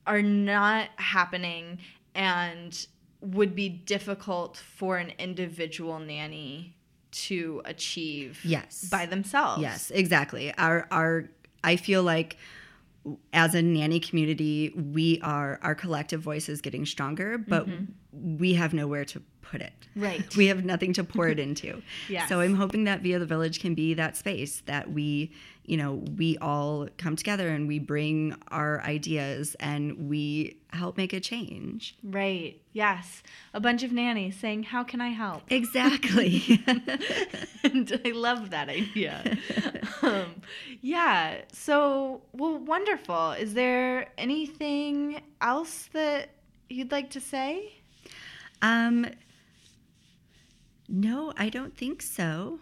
are 0.06 0.22
not 0.22 0.88
happening 0.96 1.78
and 2.14 2.86
would 3.20 3.54
be 3.54 3.68
difficult 3.68 4.56
for 4.56 4.96
an 4.96 5.12
individual 5.18 5.98
nanny 5.98 6.76
to 7.10 7.60
achieve 7.64 8.40
Yes. 8.44 8.88
by 8.90 9.06
themselves. 9.06 9.62
Yes, 9.62 9.90
exactly. 9.90 10.54
Our 10.56 10.86
our 10.90 11.28
I 11.62 11.76
feel 11.76 12.02
like 12.02 12.36
as 13.32 13.54
a 13.54 13.62
nanny 13.62 14.00
community, 14.00 14.70
we 14.70 15.20
are 15.22 15.58
our 15.62 15.74
collective 15.74 16.20
voice 16.20 16.48
is 16.48 16.60
getting 16.60 16.84
stronger, 16.86 17.38
but 17.38 17.66
mm-hmm. 17.66 18.36
we 18.38 18.54
have 18.54 18.74
nowhere 18.74 19.04
to 19.06 19.22
put 19.42 19.60
it. 19.60 19.72
Right. 19.96 20.24
We 20.36 20.46
have 20.46 20.64
nothing 20.64 20.92
to 20.94 21.04
pour 21.04 21.28
it 21.28 21.38
into. 21.38 21.82
Yes. 22.08 22.28
So 22.28 22.40
I'm 22.40 22.54
hoping 22.54 22.84
that 22.84 23.00
Via 23.00 23.18
the 23.18 23.26
Village 23.26 23.60
can 23.60 23.74
be 23.74 23.94
that 23.94 24.16
space 24.16 24.62
that 24.66 24.92
we, 24.92 25.32
you 25.70 25.76
know, 25.76 26.02
we 26.18 26.36
all 26.38 26.88
come 26.98 27.14
together 27.14 27.48
and 27.48 27.68
we 27.68 27.78
bring 27.78 28.34
our 28.48 28.82
ideas 28.82 29.54
and 29.60 30.08
we 30.08 30.56
help 30.72 30.96
make 30.96 31.12
a 31.12 31.20
change. 31.20 31.94
Right. 32.02 32.60
Yes. 32.72 33.22
A 33.54 33.60
bunch 33.60 33.84
of 33.84 33.92
nannies 33.92 34.34
saying, 34.34 34.64
"How 34.64 34.82
can 34.82 35.00
I 35.00 35.10
help?" 35.10 35.44
Exactly. 35.48 36.60
and 37.62 38.00
I 38.04 38.10
love 38.10 38.50
that 38.50 38.68
idea. 38.68 39.38
um, 40.02 40.42
yeah. 40.80 41.42
So, 41.52 42.22
well, 42.32 42.58
wonderful. 42.58 43.30
Is 43.32 43.54
there 43.54 44.08
anything 44.18 45.20
else 45.40 45.88
that 45.92 46.30
you'd 46.68 46.90
like 46.90 47.10
to 47.10 47.20
say? 47.20 47.74
um 48.62 49.06
no, 50.88 51.32
I 51.36 51.48
don't 51.48 51.76
think 51.76 52.02
so. 52.02 52.58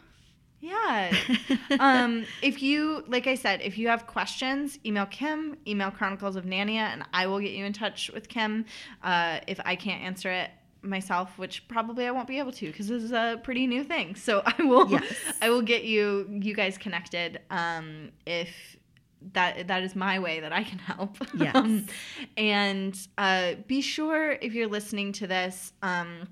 Yeah. 0.60 1.14
um, 1.80 2.24
if 2.42 2.62
you, 2.62 3.04
like 3.06 3.26
I 3.26 3.34
said, 3.34 3.60
if 3.62 3.78
you 3.78 3.88
have 3.88 4.06
questions, 4.06 4.78
email 4.84 5.06
Kim, 5.06 5.56
email 5.66 5.90
Chronicles 5.90 6.36
of 6.36 6.44
Nannia, 6.44 6.92
and 6.92 7.04
I 7.12 7.26
will 7.26 7.40
get 7.40 7.52
you 7.52 7.64
in 7.64 7.72
touch 7.72 8.10
with 8.12 8.28
Kim. 8.28 8.64
Uh, 9.02 9.40
if 9.46 9.60
I 9.64 9.76
can't 9.76 10.02
answer 10.02 10.30
it 10.30 10.50
myself, 10.82 11.38
which 11.38 11.66
probably 11.68 12.06
I 12.06 12.10
won't 12.10 12.28
be 12.28 12.38
able 12.38 12.52
to 12.52 12.66
because 12.66 12.88
this 12.88 13.02
is 13.02 13.12
a 13.12 13.40
pretty 13.42 13.66
new 13.66 13.84
thing. 13.84 14.14
So 14.14 14.42
I 14.58 14.62
will, 14.62 14.88
Yes. 14.90 15.04
I 15.40 15.50
will 15.50 15.62
get 15.62 15.84
you, 15.84 16.26
you 16.30 16.54
guys 16.54 16.78
connected. 16.78 17.40
Um, 17.50 18.10
if 18.26 18.76
that 19.32 19.66
that 19.66 19.82
is 19.82 19.96
my 19.96 20.20
way 20.20 20.40
that 20.40 20.52
I 20.52 20.62
can 20.62 20.78
help. 20.78 21.16
Yes. 21.34 21.54
Um, 21.54 21.86
and 22.36 22.98
uh, 23.16 23.54
be 23.66 23.80
sure 23.80 24.32
if 24.32 24.54
you're 24.54 24.68
listening 24.68 25.12
to 25.14 25.26
this. 25.26 25.72
Um, 25.82 26.28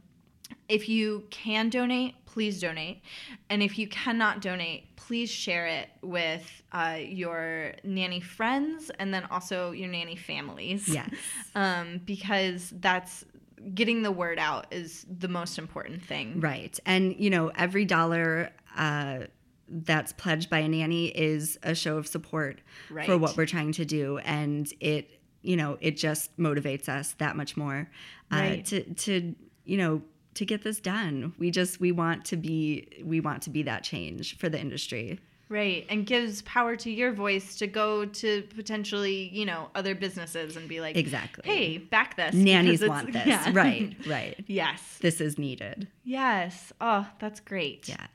if 0.68 0.88
you 0.88 1.24
can 1.30 1.68
donate, 1.68 2.14
please 2.36 2.60
donate. 2.60 3.00
And 3.48 3.62
if 3.62 3.78
you 3.78 3.88
cannot 3.88 4.42
donate, 4.42 4.94
please 4.96 5.30
share 5.30 5.66
it 5.68 5.88
with 6.02 6.62
uh, 6.70 6.98
your 7.00 7.72
nanny 7.82 8.20
friends 8.20 8.90
and 8.98 9.14
then 9.14 9.24
also 9.30 9.70
your 9.70 9.88
nanny 9.88 10.16
families. 10.16 10.86
Yes. 10.86 11.08
Um, 11.54 12.02
because 12.04 12.74
that's 12.80 13.24
getting 13.72 14.02
the 14.02 14.10
word 14.10 14.38
out 14.38 14.66
is 14.70 15.06
the 15.08 15.28
most 15.28 15.56
important 15.56 16.04
thing. 16.04 16.38
Right. 16.38 16.78
And, 16.84 17.16
you 17.18 17.30
know, 17.30 17.50
every 17.54 17.86
dollar 17.86 18.52
uh, 18.76 19.20
that's 19.66 20.12
pledged 20.12 20.50
by 20.50 20.58
a 20.58 20.68
nanny 20.68 21.06
is 21.06 21.58
a 21.62 21.74
show 21.74 21.96
of 21.96 22.06
support 22.06 22.60
for 23.06 23.16
what 23.16 23.34
we're 23.38 23.46
trying 23.46 23.72
to 23.72 23.86
do. 23.86 24.18
And 24.18 24.70
it, 24.80 25.22
you 25.40 25.56
know, 25.56 25.78
it 25.80 25.96
just 25.96 26.36
motivates 26.36 26.90
us 26.90 27.12
that 27.12 27.34
much 27.34 27.56
more 27.56 27.88
uh, 28.30 28.36
Right. 28.36 28.64
to, 28.66 28.82
to, 28.82 29.34
you 29.64 29.78
know, 29.78 30.02
to 30.36 30.44
get 30.46 30.62
this 30.62 30.80
done. 30.80 31.34
We 31.38 31.50
just, 31.50 31.80
we 31.80 31.92
want 31.92 32.24
to 32.26 32.36
be, 32.36 32.88
we 33.04 33.20
want 33.20 33.42
to 33.42 33.50
be 33.50 33.62
that 33.64 33.82
change 33.82 34.36
for 34.38 34.48
the 34.48 34.60
industry. 34.60 35.18
Right. 35.48 35.86
And 35.88 36.04
gives 36.04 36.42
power 36.42 36.74
to 36.76 36.90
your 36.90 37.12
voice 37.12 37.54
to 37.58 37.68
go 37.68 38.04
to 38.04 38.42
potentially, 38.56 39.30
you 39.32 39.44
know, 39.44 39.68
other 39.76 39.94
businesses 39.94 40.56
and 40.56 40.68
be 40.68 40.80
like, 40.80 40.96
Exactly. 40.96 41.44
hey, 41.48 41.78
back 41.78 42.16
this. 42.16 42.34
Nannies 42.34 42.84
want 42.84 43.12
this. 43.12 43.24
yeah. 43.26 43.50
Right, 43.52 43.94
right. 44.08 44.42
yes. 44.48 44.98
This 45.00 45.20
is 45.20 45.38
needed. 45.38 45.86
Yes. 46.02 46.72
Oh, 46.80 47.06
that's 47.20 47.38
great. 47.38 47.88
Yeah. 47.88 48.06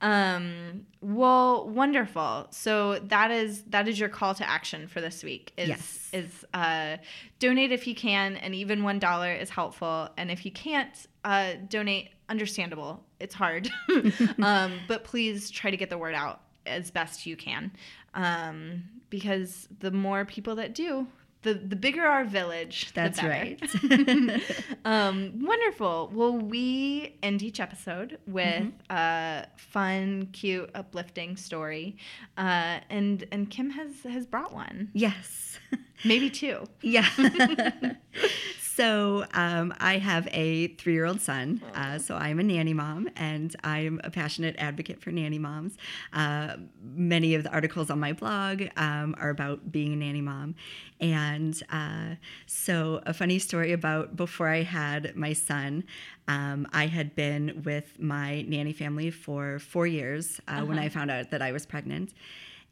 Um, 0.00 0.86
well, 1.02 1.68
wonderful. 1.68 2.46
So 2.50 3.00
that 3.00 3.30
is 3.32 3.62
that 3.64 3.88
is 3.88 3.98
your 3.98 4.08
call 4.08 4.32
to 4.34 4.48
action 4.48 4.86
for 4.86 5.00
this 5.00 5.24
week. 5.24 5.52
Is 5.56 5.68
Yes. 5.68 6.08
is 6.12 6.44
uh, 6.54 6.98
donate 7.40 7.72
if 7.72 7.86
you 7.86 7.94
can, 7.96 8.36
and 8.36 8.54
even 8.54 8.84
one 8.84 8.98
dollar 8.98 9.32
is 9.32 9.50
helpful. 9.50 10.08
And 10.16 10.30
if 10.30 10.44
you 10.46 10.52
can't 10.52 10.94
uh, 11.28 11.54
donate, 11.68 12.08
understandable. 12.30 13.04
It's 13.20 13.34
hard, 13.34 13.68
um, 14.42 14.72
but 14.88 15.04
please 15.04 15.50
try 15.50 15.70
to 15.70 15.76
get 15.76 15.90
the 15.90 15.98
word 15.98 16.14
out 16.14 16.40
as 16.66 16.90
best 16.90 17.26
you 17.26 17.36
can, 17.36 17.70
um, 18.14 18.84
because 19.10 19.68
the 19.80 19.90
more 19.90 20.24
people 20.24 20.54
that 20.56 20.74
do. 20.74 21.06
The, 21.42 21.54
the 21.54 21.76
bigger 21.76 22.02
our 22.04 22.24
village, 22.24 22.92
That's 22.94 23.22
right. 23.22 23.60
Um, 24.84 25.44
wonderful. 25.44 26.10
Well, 26.12 26.32
we 26.36 27.16
end 27.22 27.42
each 27.42 27.60
episode 27.60 28.18
with 28.26 28.64
Mm-hmm. 28.64 28.90
a 28.90 29.46
fun, 29.56 30.28
cute, 30.32 30.68
uplifting 30.74 31.36
story, 31.36 31.96
uh, 32.36 32.80
and 32.90 33.24
and 33.30 33.48
Kim 33.50 33.70
has 33.70 33.92
has 34.02 34.26
brought 34.26 34.52
one, 34.52 34.90
yes. 34.94 35.60
maybe 36.04 36.28
two. 36.28 36.64
Yeah. 36.82 37.08
So 38.78 39.24
um, 39.34 39.74
I 39.80 39.98
have 39.98 40.28
a 40.30 40.68
three 40.68 40.92
year 40.92 41.04
old 41.04 41.20
son. 41.20 41.60
Uh, 41.74 41.98
so 41.98 42.14
I'm 42.14 42.38
a 42.38 42.44
nanny 42.44 42.74
mom 42.74 43.08
and 43.16 43.56
I'm 43.64 44.00
a 44.04 44.10
passionate 44.10 44.54
advocate 44.56 45.02
for 45.02 45.10
nanny 45.10 45.40
moms. 45.40 45.76
Uh, 46.12 46.58
many 46.94 47.34
of 47.34 47.42
the 47.42 47.50
articles 47.50 47.90
on 47.90 47.98
my 47.98 48.12
blog 48.12 48.62
um, 48.76 49.16
are 49.18 49.30
about 49.30 49.72
being 49.72 49.94
a 49.94 49.96
nanny 49.96 50.20
mom. 50.20 50.54
And 51.00 51.60
uh, 51.72 52.14
so, 52.46 53.02
a 53.04 53.12
funny 53.12 53.40
story 53.40 53.72
about 53.72 54.14
before 54.14 54.48
I 54.48 54.62
had 54.62 55.16
my 55.16 55.32
son, 55.32 55.82
um, 56.28 56.68
I 56.72 56.86
had 56.86 57.16
been 57.16 57.62
with 57.64 57.98
my 57.98 58.42
nanny 58.42 58.72
family 58.72 59.10
for 59.10 59.58
four 59.58 59.88
years 59.88 60.40
uh, 60.46 60.60
when 60.60 60.78
I 60.78 60.88
found 60.88 61.10
out 61.10 61.32
that 61.32 61.42
I 61.42 61.50
was 61.50 61.66
pregnant. 61.66 62.14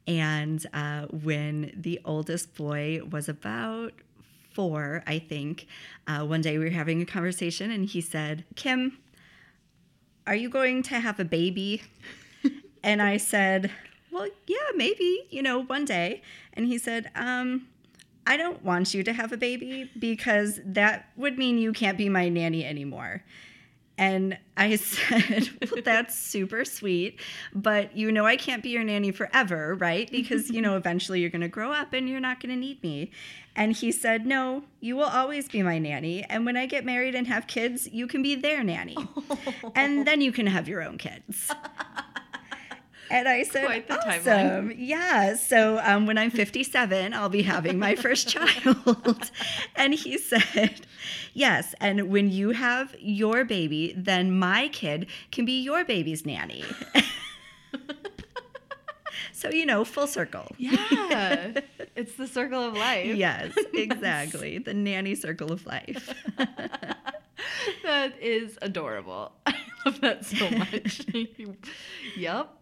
And 0.07 0.65
uh, 0.73 1.07
when 1.07 1.73
the 1.77 2.01
oldest 2.05 2.55
boy 2.55 3.01
was 3.11 3.29
about 3.29 3.93
four, 4.57 5.05
I 5.07 5.19
think, 5.19 5.67
uh, 6.07 6.25
one 6.25 6.41
day 6.41 6.57
we 6.57 6.65
were 6.65 6.71
having 6.71 7.03
a 7.03 7.05
conversation 7.05 7.71
and 7.71 7.85
he 7.85 8.01
said, 8.01 8.45
Kim, 8.57 8.97
are 10.27 10.35
you 10.35 10.49
going 10.49 10.83
to 10.85 10.99
have 10.99 11.21
a 11.21 11.27
baby? 11.27 11.83
and 12.83 13.03
I 13.03 13.19
said, 13.19 13.71
Well, 14.11 14.27
yeah, 14.47 14.71
maybe, 14.75 15.27
you 15.29 15.43
know, 15.43 15.63
one 15.63 15.85
day. 15.85 16.23
And 16.55 16.67
he 16.67 16.79
said, 16.79 17.11
um, 17.15 17.69
I 18.27 18.39
don't 18.39 18.65
want 18.65 18.95
you 18.95 19.05
to 19.05 19.13
have 19.13 19.31
a 19.31 19.37
baby 19.37 19.91
because 19.99 20.59
that 20.65 21.11
would 21.17 21.37
mean 21.37 21.59
you 21.59 21.75
can't 21.75 21.99
be 21.99 22.09
my 22.09 22.31
nanny 22.31 22.65
anymore. 22.65 23.23
And 23.99 24.39
I 24.57 24.77
said, 24.77 25.49
Well, 25.71 25.83
that's 25.83 26.19
super 26.19 26.65
sweet, 26.65 27.21
but 27.55 27.97
you 27.97 28.13
know, 28.13 28.27
I 28.27 28.37
can't 28.37 28.63
be 28.63 28.71
your 28.71 28.85
nanny 28.85 29.11
forever, 29.11 29.75
right? 29.75 30.11
Because, 30.11 30.51
you 30.51 30.61
know, 30.61 30.77
eventually 30.77 31.21
you're 31.21 31.31
going 31.31 31.41
to 31.43 31.49
grow 31.49 31.73
up 31.73 31.93
and 31.93 32.09
you're 32.09 32.21
not 32.21 32.41
going 32.41 32.55
to 32.55 32.61
need 32.61 32.83
me. 32.83 33.11
And 33.55 33.73
he 33.73 33.91
said, 33.91 34.27
No, 34.27 34.65
you 34.81 34.97
will 34.97 35.05
always 35.05 35.49
be 35.49 35.63
my 35.63 35.79
nanny. 35.79 36.23
And 36.25 36.45
when 36.45 36.57
I 36.57 36.67
get 36.67 36.85
married 36.85 37.15
and 37.15 37.27
have 37.27 37.47
kids, 37.47 37.89
you 37.89 38.07
can 38.07 38.23
be 38.23 38.35
their 38.35 38.63
nanny. 38.63 38.97
And 39.75 40.07
then 40.07 40.21
you 40.21 40.33
can 40.33 40.47
have 40.47 40.69
your 40.69 40.83
own 40.83 40.97
kids. 40.97 41.51
And 43.11 43.29
I 43.29 43.43
said, 43.45 43.65
Quite 43.67 43.89
the 43.89 43.99
awesome. 43.99 44.71
timeline. 44.71 44.75
Yeah. 44.79 45.37
So 45.37 45.79
um, 45.83 46.07
when 46.07 46.19
I'm 46.19 46.31
57, 46.31 47.15
I'll 47.15 47.29
be 47.29 47.43
having 47.43 47.79
my 47.79 47.95
first 47.95 48.29
child. 48.37 49.31
and 49.77 49.95
he 49.95 50.19
said, 50.19 50.81
yes. 51.33 51.75
And 51.81 52.11
when 52.11 52.31
you 52.31 52.51
have 52.51 52.95
your 52.99 53.45
baby, 53.45 53.95
then 53.97 54.37
my 54.39 54.69
kid 54.69 55.07
can 55.31 55.45
be 55.45 55.61
your 55.63 55.85
baby's 55.85 56.27
nanny. 56.27 56.65
so, 59.33 59.51
you 59.51 59.67
know, 59.67 59.85
full 59.85 60.07
circle. 60.07 60.47
Yeah, 60.59 61.53
it's 61.95 62.15
the 62.17 62.27
circle 62.27 62.63
of 62.63 62.75
life. 62.75 63.15
Yes, 63.15 63.53
exactly. 63.75 64.59
the 64.59 64.75
nanny 64.75 65.15
circle 65.15 65.53
of 65.53 65.65
life. 65.67 66.13
that 67.83 68.21
is 68.21 68.59
adorable. 68.63 69.33
I 69.47 69.55
love 69.85 70.01
that 70.01 70.25
so 70.25 70.51
much. 70.51 71.03
yep. 72.17 72.56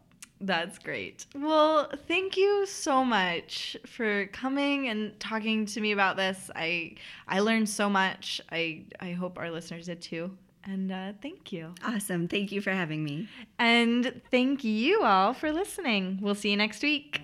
That's 0.47 0.79
great. 0.79 1.27
Well, 1.35 1.91
thank 2.07 2.37
you 2.37 2.67
so 2.67 3.05
much 3.05 3.77
for 3.87 4.27
coming 4.27 4.89
and 4.89 5.19
talking 5.19 5.65
to 5.67 5.81
me 5.81 5.93
about 5.93 6.17
this. 6.17 6.51
I 6.55 6.97
I 7.27 7.41
learned 7.41 7.69
so 7.69 7.89
much. 7.89 8.41
I 8.53 8.83
I 9.01 9.13
hope 9.13 9.39
our 9.39 9.51
listeners 9.51 9.87
did 9.87 10.03
too. 10.03 10.37
And 10.67 10.91
uh, 10.93 11.13
thank 11.21 11.53
you. 11.53 11.75
awesome. 11.85 12.27
Thank 12.29 12.51
you 12.51 12.61
for 12.63 12.71
having 12.71 13.05
me. 13.05 13.29
And 13.59 14.23
thank 14.31 14.65
you 14.65 15.03
all 15.03 15.35
for 15.35 15.53
listening. 15.53 16.19
We'll 16.23 16.35
see 16.35 16.51
you 16.51 16.57
next 16.57 16.83
week. 16.83 17.21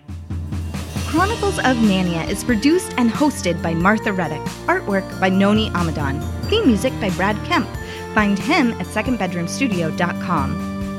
Chronicles 1.06 1.58
of 1.58 1.76
Nannia 1.78 2.28
is 2.28 2.44
produced 2.44 2.94
and 2.98 3.10
hosted 3.10 3.60
by 3.62 3.74
Martha 3.74 4.12
Reddick. 4.12 4.42
Artwork 4.66 5.18
by 5.20 5.28
Noni 5.28 5.70
Amadon. 5.70 6.20
Theme 6.48 6.66
music 6.66 6.92
by 7.00 7.10
Brad 7.10 7.36
Kemp. 7.46 7.68
Find 8.14 8.38
him 8.38 8.72
at 8.74 8.86
secondbedroomstudio.com. 8.86 10.79